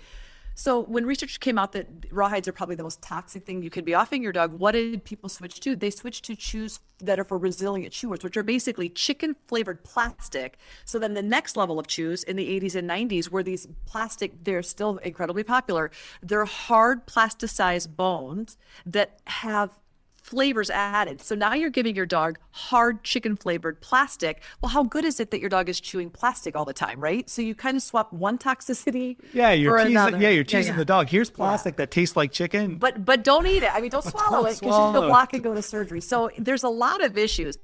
[0.56, 3.84] So when research came out that rawhides are probably the most toxic thing you could
[3.84, 5.76] be offering your dog, what did people switch to?
[5.76, 10.58] They switched to chews that are for resilient chewers, which are basically chicken flavored plastic.
[10.86, 14.46] So then the next level of chews in the 80s and 90s were these plastic,
[14.46, 15.92] they're still incredibly popular.
[16.24, 19.78] They're hard plasticized bones that have
[20.26, 21.22] flavors added.
[21.22, 24.42] So now you're giving your dog hard chicken flavored plastic.
[24.60, 27.30] Well, how good is it that your dog is chewing plastic all the time, right?
[27.30, 29.18] So you kind of swap one toxicity.
[29.34, 29.98] Yeah, you're for teasing.
[29.98, 30.18] another.
[30.18, 30.80] Yeah, you're teasing yeah.
[30.80, 31.10] the dog.
[31.10, 32.78] Here's plastic that tastes like chicken.
[32.78, 33.72] But but don't eat it.
[33.72, 36.02] I mean, don't swallow Don't it because you'll block and go to surgery.
[36.02, 37.60] So there's a lot of issues.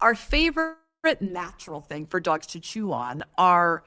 [0.00, 0.78] Our favorite
[1.20, 3.84] natural thing for dogs to chew on are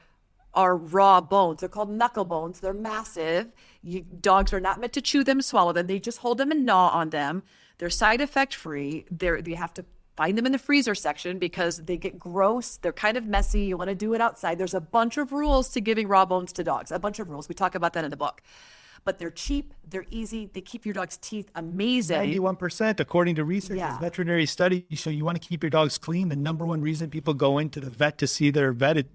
[0.54, 1.62] are raw bones.
[1.62, 2.60] They're called knuckle bones.
[2.60, 3.52] They're massive.
[3.82, 5.88] You, dogs are not meant to chew them, swallow them.
[5.88, 7.42] They just hold them and gnaw on them.
[7.82, 9.06] They're side effect free.
[9.10, 12.78] They're you have to find them in the freezer section because they get gross.
[12.78, 13.62] They're kind of messy.
[13.62, 14.60] You want to do it outside.
[14.60, 16.92] There's a bunch of rules to giving raw bones to dogs.
[16.92, 17.50] A bunch of rules.
[17.50, 18.44] We talk about that in the book.
[19.04, 19.74] But they're cheap.
[19.84, 20.48] They're easy.
[20.54, 22.18] They keep your dog's teeth amazing.
[22.20, 23.98] Ninety-one percent, according to research, Yeah.
[23.98, 26.30] veterinary studies show you want to keep your dogs clean.
[26.30, 29.06] The number one reason people go into the vet to see their vet is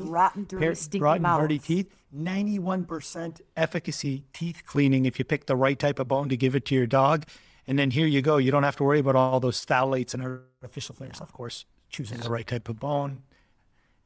[0.00, 1.94] rotten, dirty, stinky rotten, dirty teeth.
[2.10, 6.54] Ninety-one percent efficacy teeth cleaning if you pick the right type of bone to give
[6.54, 7.26] it to your dog.
[7.66, 8.36] And then here you go.
[8.36, 11.20] You don't have to worry about all those phthalates and artificial flavors.
[11.20, 13.22] Of course, choosing the right type of bone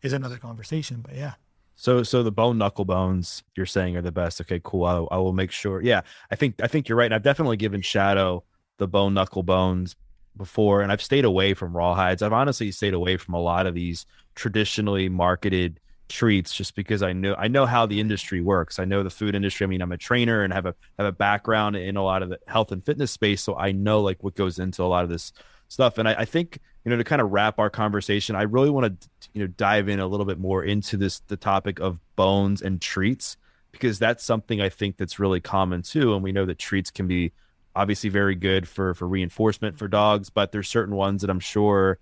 [0.02, 1.00] is another conversation.
[1.00, 1.34] But yeah.
[1.74, 4.40] So, so the bone knuckle bones you're saying are the best.
[4.40, 4.84] Okay, cool.
[4.84, 5.80] I, I will make sure.
[5.80, 7.06] Yeah, I think I think you're right.
[7.06, 8.44] And I've definitely given Shadow
[8.78, 9.96] the bone knuckle bones
[10.36, 12.22] before, and I've stayed away from rawhides.
[12.22, 17.12] I've honestly stayed away from a lot of these traditionally marketed treats just because I
[17.12, 18.00] know I know how the mm-hmm.
[18.00, 18.78] industry works.
[18.78, 19.64] I know the food industry.
[19.64, 22.30] I mean, I'm a trainer and have a have a background in a lot of
[22.30, 25.10] the health and fitness space, so I know like what goes into a lot of
[25.10, 25.32] this
[25.68, 25.98] stuff.
[25.98, 29.00] And I, I think you know to kind of wrap our conversation, I really want
[29.00, 32.62] to you know dive in a little bit more into this the topic of bones
[32.62, 33.36] and treats
[33.70, 36.14] because that's something I think that's really common too.
[36.14, 37.32] And we know that treats can be
[37.76, 41.98] obviously very good for for reinforcement for dogs, but there's certain ones that I'm sure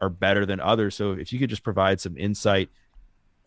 [0.00, 0.94] are better than others.
[0.94, 2.68] So if you could just provide some insight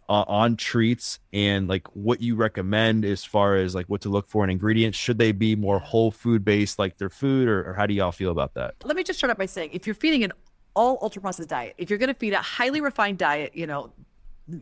[0.10, 4.28] on, on treats and like what you recommend as far as like what to look
[4.30, 7.74] for in ingredients, should they be more whole food based like their food, or, or
[7.74, 8.76] how do y'all feel about that?
[8.84, 10.34] Let me just start out by saying if you're feeding an
[10.76, 13.91] all ultra processed diet, if you're going to feed a highly refined diet, you know,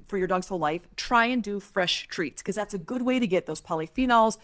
[0.08, 3.20] for your dog's whole life, try and do fresh treats because that's a good way
[3.20, 4.38] to get those polyphenols,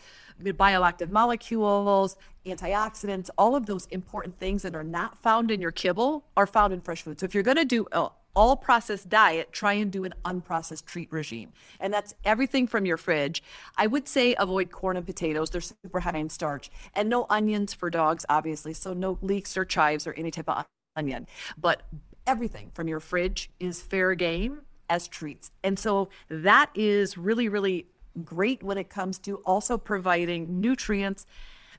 [0.43, 6.25] bioactive molecules, antioxidants, all of those important things that are not found in your kibble
[6.35, 7.19] are found in fresh food.
[7.19, 10.85] So if you're going to do a all processed diet, try and do an unprocessed
[10.85, 11.51] treat regime.
[11.79, 13.43] And that's everything from your fridge.
[13.77, 15.49] I would say avoid corn and potatoes.
[15.49, 16.69] They're super high in starch.
[16.93, 18.73] And no onions for dogs, obviously.
[18.73, 20.65] So no leeks or chives or any type of
[20.95, 21.27] onion.
[21.57, 21.83] But
[22.25, 25.51] everything from your fridge is fair game as treats.
[25.63, 27.87] And so that is really, really
[28.25, 31.25] great when it comes to also providing nutrients.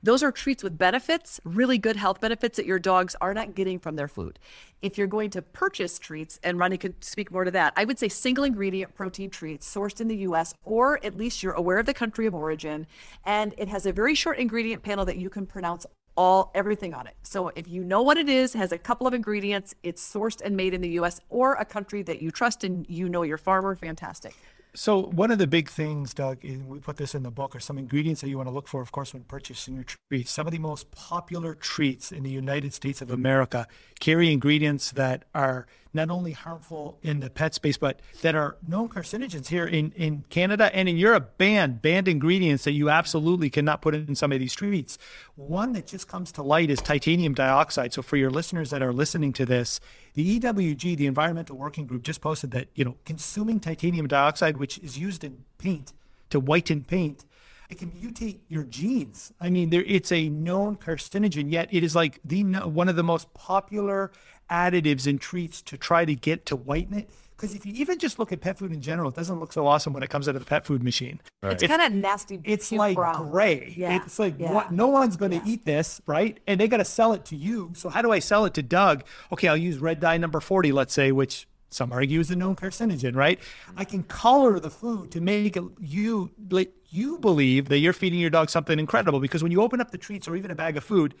[0.03, 3.79] Those are treats with benefits, really good health benefits that your dogs are not getting
[3.79, 4.37] from their food.
[4.81, 7.97] If you're going to purchase treats, and Rodney could speak more to that, I would
[7.97, 11.85] say single ingredient protein treats sourced in the US, or at least you're aware of
[11.85, 12.85] the country of origin.
[13.23, 15.85] And it has a very short ingredient panel that you can pronounce
[16.17, 17.15] all everything on it.
[17.23, 20.57] So if you know what it is, has a couple of ingredients, it's sourced and
[20.57, 23.73] made in the US or a country that you trust and you know your farmer,
[23.73, 24.35] fantastic.
[24.75, 27.77] So one of the big things, Doug, we put this in the book, are some
[27.77, 30.31] ingredients that you want to look for, of course, when purchasing your treats.
[30.31, 33.67] Some of the most popular treats in the United States of America
[33.99, 38.89] carry ingredients that are not only harmful in the pet space, but that are known
[38.89, 41.37] carcinogens here in, in Canada and in Europe.
[41.37, 44.97] Banned, banned ingredients that you absolutely cannot put in some of these treats.
[45.35, 47.93] One that just comes to light is titanium dioxide.
[47.93, 49.79] So for your listeners that are listening to this,
[50.13, 54.77] the EWG, the Environmental Working Group, just posted that you know consuming titanium dioxide, which
[54.79, 55.93] is used in paint
[56.29, 57.25] to whiten paint,
[57.69, 59.33] it can mutate your genes.
[59.39, 63.03] I mean, there it's a known carcinogen, yet it is like the one of the
[63.03, 64.11] most popular
[64.49, 67.09] additives in treats to try to get to whiten it.
[67.35, 69.67] Because if you even just look at pet food in general, it doesn't look so
[69.67, 71.19] awesome when it comes out of the pet food machine.
[71.41, 72.39] It's, kind of nasty.
[72.43, 73.31] It's like brown.
[73.31, 73.73] gray.
[73.75, 73.97] Yeah.
[73.97, 74.53] It's like yeah.
[74.53, 76.39] what, no one's going to eat this, right?
[76.47, 77.71] And they got to sell it to you.
[77.75, 79.03] So how do I sell it to Doug?
[79.31, 82.55] Okay, I'll use red dye number 40, let's say, which some argue is a known
[82.55, 83.39] carcinogen, right?
[83.75, 88.19] I can color the food to make it you let you believe that you're feeding
[88.19, 90.77] your dog something incredible because when you open up the treats or even a bag
[90.77, 91.15] of food,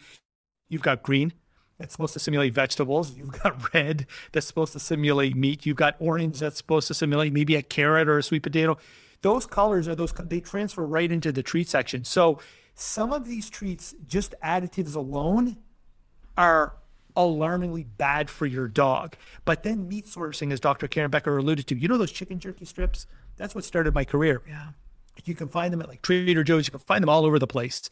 [0.69, 1.33] you've got green
[1.77, 3.15] that's supposed to simulate vegetables.
[3.15, 5.65] You've got red that's supposed to simulate meat.
[5.65, 8.77] You've got orange that's supposed to simulate maybe a carrot or a sweet potato.
[9.21, 12.03] Those colors are those they transfer right into the treat section.
[12.03, 12.39] So
[12.75, 15.57] some of these treats, just additives alone,
[16.37, 16.75] are
[17.15, 19.15] alarmingly bad for your dog.
[19.45, 20.87] But then meat sourcing, as Dr.
[20.87, 23.07] Karen Becker alluded to, you know those chicken jerky strips?
[23.37, 24.41] That's what started my career.
[24.47, 24.69] Yeah.
[25.25, 26.67] You can find them at like Trader Joe's.
[26.67, 27.89] You can find them all over the place.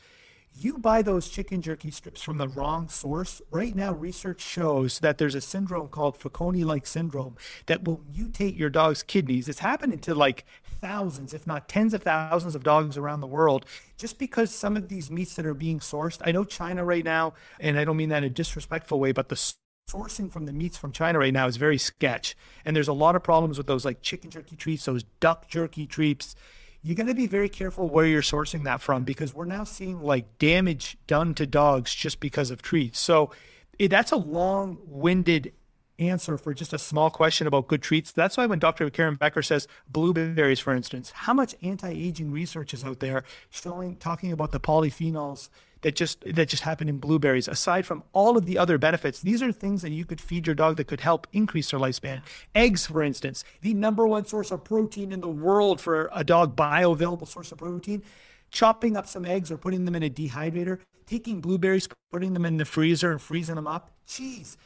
[0.53, 3.41] You buy those chicken jerky strips from the wrong source.
[3.51, 8.57] Right now, research shows that there's a syndrome called Fanconi like syndrome that will mutate
[8.57, 9.47] your dog's kidneys.
[9.47, 13.65] It's happening to like thousands, if not tens of thousands of dogs around the world,
[13.97, 16.21] just because some of these meats that are being sourced.
[16.25, 19.29] I know China right now, and I don't mean that in a disrespectful way, but
[19.29, 19.53] the
[19.89, 22.35] sourcing from the meats from China right now is very sketch.
[22.65, 25.85] And there's a lot of problems with those like chicken jerky treats, those duck jerky
[25.85, 26.35] treats
[26.83, 30.01] you got to be very careful where you're sourcing that from because we're now seeing
[30.01, 32.99] like damage done to dogs just because of treats.
[32.99, 33.31] So
[33.79, 35.53] eh, that's a long winded
[36.01, 38.11] answer for just a small question about good treats.
[38.11, 38.89] That's why when Dr.
[38.89, 44.31] Karen Becker says blueberries, for instance, how much anti-aging research is out there showing talking
[44.31, 45.49] about the polyphenols
[45.81, 49.41] that just that just happen in blueberries aside from all of the other benefits these
[49.41, 52.21] are things that you could feed your dog that could help increase their lifespan
[52.53, 56.55] eggs for instance the number one source of protein in the world for a dog
[56.55, 58.03] bioavailable source of protein
[58.51, 62.57] chopping up some eggs or putting them in a dehydrator taking blueberries putting them in
[62.57, 64.57] the freezer and freezing them up cheese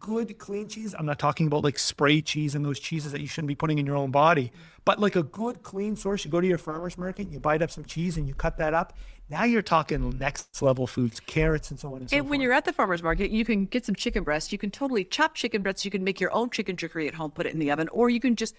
[0.00, 0.94] good clean cheese.
[0.98, 3.78] I'm not talking about like spray cheese and those cheeses that you shouldn't be putting
[3.78, 4.52] in your own body
[4.84, 7.70] but like a good clean source you go to your farmer's market you bite up
[7.70, 8.94] some cheese and you cut that up
[9.30, 12.30] now you're talking next level foods, carrots and so on and, and so when forth.
[12.30, 14.52] When you're at the farmer's market, you can get some chicken breast.
[14.52, 15.84] You can totally chop chicken breasts.
[15.84, 18.10] You can make your own chicken jerky at home, put it in the oven, or
[18.10, 18.54] you can just,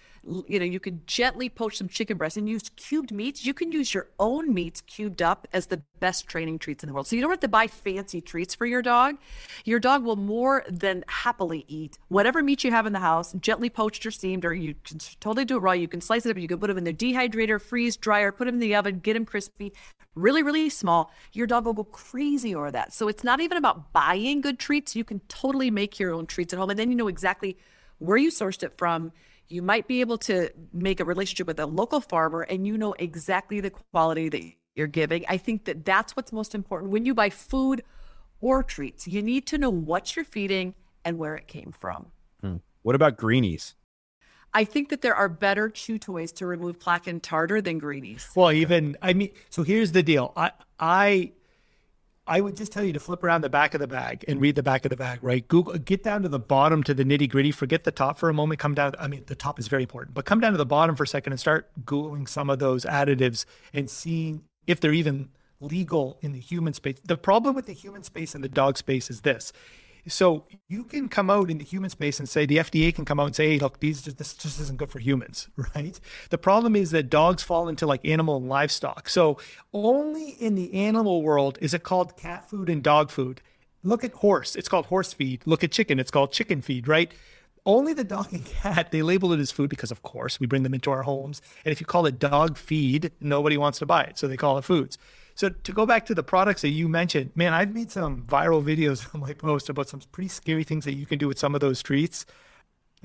[0.48, 3.46] you know, you can gently poach some chicken breasts and use cubed meats.
[3.46, 6.94] You can use your own meats cubed up as the best training treats in the
[6.94, 7.06] world.
[7.06, 9.16] So you don't have to buy fancy treats for your dog.
[9.64, 13.70] Your dog will more than happily eat whatever meat you have in the house, gently
[13.70, 15.72] poached or steamed, or you can totally do it raw.
[15.72, 16.38] You can slice it up.
[16.38, 19.14] You can put them in the dehydrator, freeze, dryer, put them in the oven, get
[19.14, 19.72] them crispy,
[20.14, 21.12] really, really small.
[21.32, 22.92] Your dog will go crazy over that.
[22.92, 24.96] So it's not even about buying good treats.
[24.96, 27.58] You can totally make your own treats at home, and then you know exactly
[27.98, 29.12] where you sourced it from.
[29.48, 32.94] You might be able to make a relationship with a local farmer, and you know
[32.94, 34.42] exactly the quality that
[34.74, 35.24] you're giving.
[35.28, 37.82] I think that that's what's most important when you buy food
[38.40, 39.06] or treats.
[39.06, 42.08] You need to know what you're feeding and where it came from.
[42.40, 42.56] Hmm.
[42.82, 43.75] What about greenies?
[44.56, 48.26] I think that there are better chew toys to remove plaque and tartar than greenies.
[48.34, 50.32] Well, even I mean, so here's the deal.
[50.34, 51.32] I I
[52.26, 54.54] I would just tell you to flip around the back of the bag and read
[54.54, 55.46] the back of the bag, right?
[55.46, 57.52] Google, get down to the bottom to the nitty gritty.
[57.52, 58.58] Forget the top for a moment.
[58.58, 58.94] Come down.
[58.98, 61.06] I mean, the top is very important, but come down to the bottom for a
[61.06, 63.44] second and start googling some of those additives
[63.74, 65.28] and seeing if they're even
[65.60, 66.96] legal in the human space.
[67.04, 69.52] The problem with the human space and the dog space is this.
[70.08, 73.18] So you can come out in the human space and say the FDA can come
[73.18, 75.98] out and say, "Hey, look, these just, this just isn't good for humans," right?
[76.30, 79.08] The problem is that dogs fall into like animal and livestock.
[79.08, 79.38] So
[79.72, 83.40] only in the animal world is it called cat food and dog food.
[83.82, 85.42] Look at horse; it's called horse feed.
[85.44, 87.12] Look at chicken; it's called chicken feed, right?
[87.64, 90.62] Only the dog and cat, they label it as food because, of course, we bring
[90.62, 91.42] them into our homes.
[91.64, 94.18] And if you call it dog feed, nobody wants to buy it.
[94.18, 94.98] So they call it foods.
[95.36, 98.64] So to go back to the products that you mentioned, man, I've made some viral
[98.64, 101.54] videos on my post about some pretty scary things that you can do with some
[101.54, 102.24] of those treats.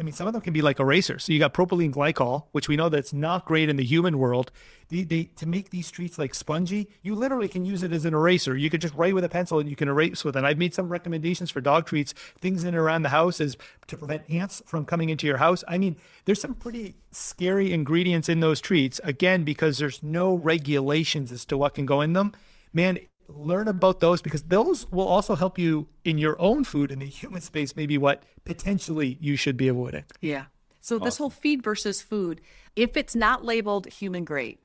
[0.02, 1.26] I mean, some of them can be like erasers.
[1.26, 4.52] So you got propylene glycol, which we know that's not great in the human world.
[4.90, 8.58] They, to make these treats like spongy, you literally can use it as an eraser.
[8.58, 10.40] You could just write with a pencil and you can erase with it.
[10.40, 13.56] And I've made some recommendations for dog treats, things in and around the house is
[13.86, 15.64] to prevent ants from coming into your house.
[15.68, 21.32] I mean, there's some pretty scary ingredients in those treats, again, because there's no regulations
[21.32, 22.34] as to what can go in them.
[22.74, 22.98] Man,
[23.36, 27.06] learn about those because those will also help you in your own food in the
[27.06, 30.06] human space, maybe what potentially you should be avoiding.
[30.20, 30.46] Yeah.
[30.80, 31.06] So awesome.
[31.06, 32.42] this whole feed versus food,
[32.76, 34.58] if it's not labeled human grade,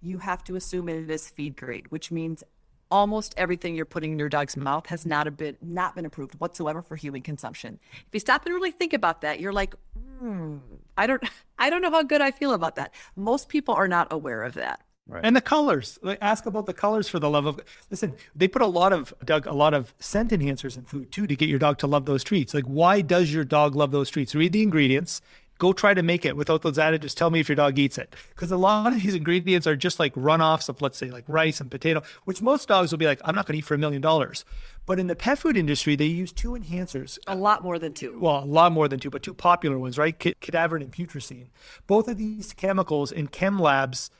[0.00, 2.44] you have to assume it is feed grade, which means
[2.90, 6.82] almost everything you're putting in your dog's mouth has not been not been approved whatsoever
[6.82, 7.80] for human consumption.
[7.92, 9.74] If you stop and really think about that, you're like,
[10.18, 10.58] hmm,
[10.96, 11.22] I don't
[11.58, 12.94] I don't know how good I feel about that.
[13.16, 14.83] Most people are not aware of that.
[15.06, 15.24] Right.
[15.24, 15.98] And the colors.
[16.02, 17.60] Like, ask about the colors for the love of.
[17.90, 21.26] Listen, they put a lot of Doug, a lot of scent enhancers in food too
[21.26, 22.54] to get your dog to love those treats.
[22.54, 24.34] Like, why does your dog love those treats?
[24.34, 25.20] Read the ingredients.
[25.58, 27.14] Go try to make it without those additives.
[27.14, 30.00] Tell me if your dog eats it, because a lot of these ingredients are just
[30.00, 33.20] like runoffs of, let's say, like rice and potato, which most dogs will be like,
[33.24, 34.44] I'm not going to eat for a million dollars.
[34.84, 37.18] But in the pet food industry, they use two enhancers.
[37.28, 38.18] A lot more than two.
[38.18, 40.18] Well, a lot more than two, but two popular ones, right?
[40.18, 41.50] Cadaverine and putrescine.
[41.86, 44.10] Both of these chemicals in chem labs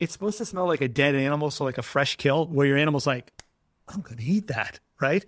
[0.00, 2.76] it's supposed to smell like a dead animal, so like a fresh kill, where your
[2.76, 3.32] animal's like,
[3.88, 5.24] I'm going to eat that, right?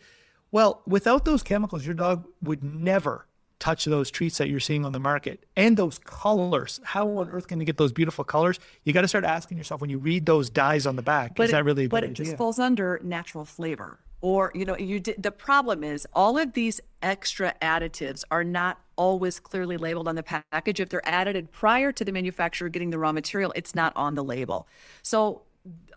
[0.51, 3.27] Well, without those chemicals, your dog would never
[3.59, 6.79] touch those treats that you're seeing on the market and those colors.
[6.85, 8.59] How on earth can you get those beautiful colors?
[8.85, 11.45] You got to start asking yourself when you read those dyes on the back, but
[11.45, 12.27] is that really a But it idea?
[12.27, 13.99] just falls under natural flavor.
[14.21, 18.81] Or, you know, you did, the problem is all of these extra additives are not
[18.97, 20.81] always clearly labeled on the package.
[20.81, 24.25] If they're added prior to the manufacturer getting the raw material, it's not on the
[24.25, 24.67] label.
[25.03, 25.43] So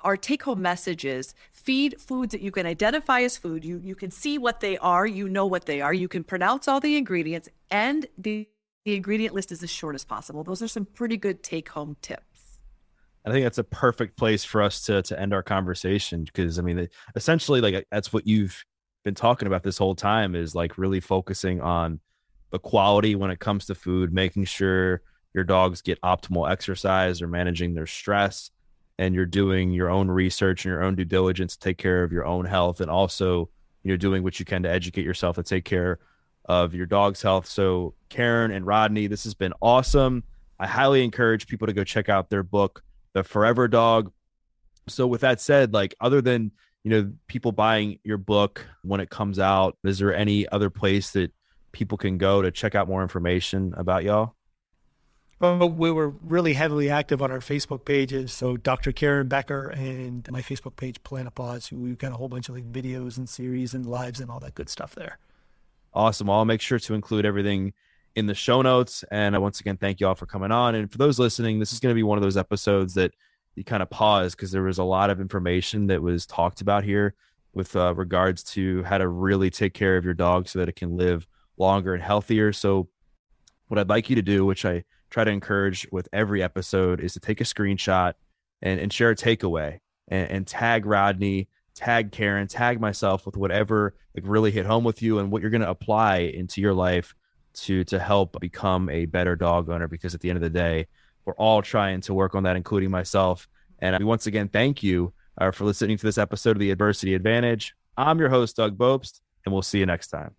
[0.02, 3.64] our take home message is feed foods that you can identify as food.
[3.64, 6.68] You you can see what they are, you know what they are, you can pronounce
[6.68, 8.48] all the ingredients, and the,
[8.86, 10.44] the ingredient list is as short as possible.
[10.44, 12.24] Those are some pretty good take home tips.
[13.30, 16.62] I think that's a perfect place for us to to end our conversation because I
[16.62, 18.64] mean, essentially, like that's what you've
[19.04, 22.00] been talking about this whole time is like really focusing on
[22.52, 25.02] the quality when it comes to food, making sure
[25.34, 28.50] your dogs get optimal exercise or managing their stress,
[28.98, 32.12] and you're doing your own research and your own due diligence to take care of
[32.12, 33.50] your own health, and also
[33.84, 36.00] you know doing what you can to educate yourself to take care
[36.46, 37.46] of your dog's health.
[37.46, 40.24] So, Karen and Rodney, this has been awesome.
[40.60, 44.12] I highly encourage people to go check out their book the forever dog.
[44.88, 46.52] So with that said, like other than
[46.84, 51.12] you know people buying your book when it comes out, is there any other place
[51.12, 51.32] that
[51.72, 54.36] people can go to check out more information about y'all?
[55.40, 58.34] Well, we were really heavily active on our Facebook pages.
[58.34, 58.92] So Dr.
[58.92, 62.70] Karen Becker and my Facebook page, Planet Paws, we've got a whole bunch of like
[62.70, 65.18] videos and series and lives and all that good stuff there.
[65.94, 66.30] Awesome.
[66.30, 67.74] I'll make sure to include everything
[68.16, 69.04] in the show notes.
[69.12, 70.76] And I once again thank you all for coming on.
[70.76, 73.14] And for those listening, this is going to be one of those episodes that
[73.56, 76.84] you kind of pause because there was a lot of information that was talked about
[76.84, 77.14] here
[77.54, 80.76] with uh, regards to how to really take care of your dog so that it
[80.76, 82.54] can live longer and healthier.
[82.54, 82.90] So,
[83.68, 87.14] what I'd like you to do, which I try to encourage with every episode, is
[87.14, 88.14] to take a screenshot
[88.62, 93.94] and, and share a takeaway and, and tag Rodney, tag Karen, tag myself with whatever
[94.16, 97.14] like really hit home with you and what you're going to apply into your life
[97.54, 100.88] to to help become a better dog owner because at the end of the day
[101.26, 103.48] we're all trying to work on that including myself.
[103.80, 107.76] And once again thank you uh, for listening to this episode of the adversity advantage.
[107.98, 110.39] I'm your host doug bopst and we'll see you next time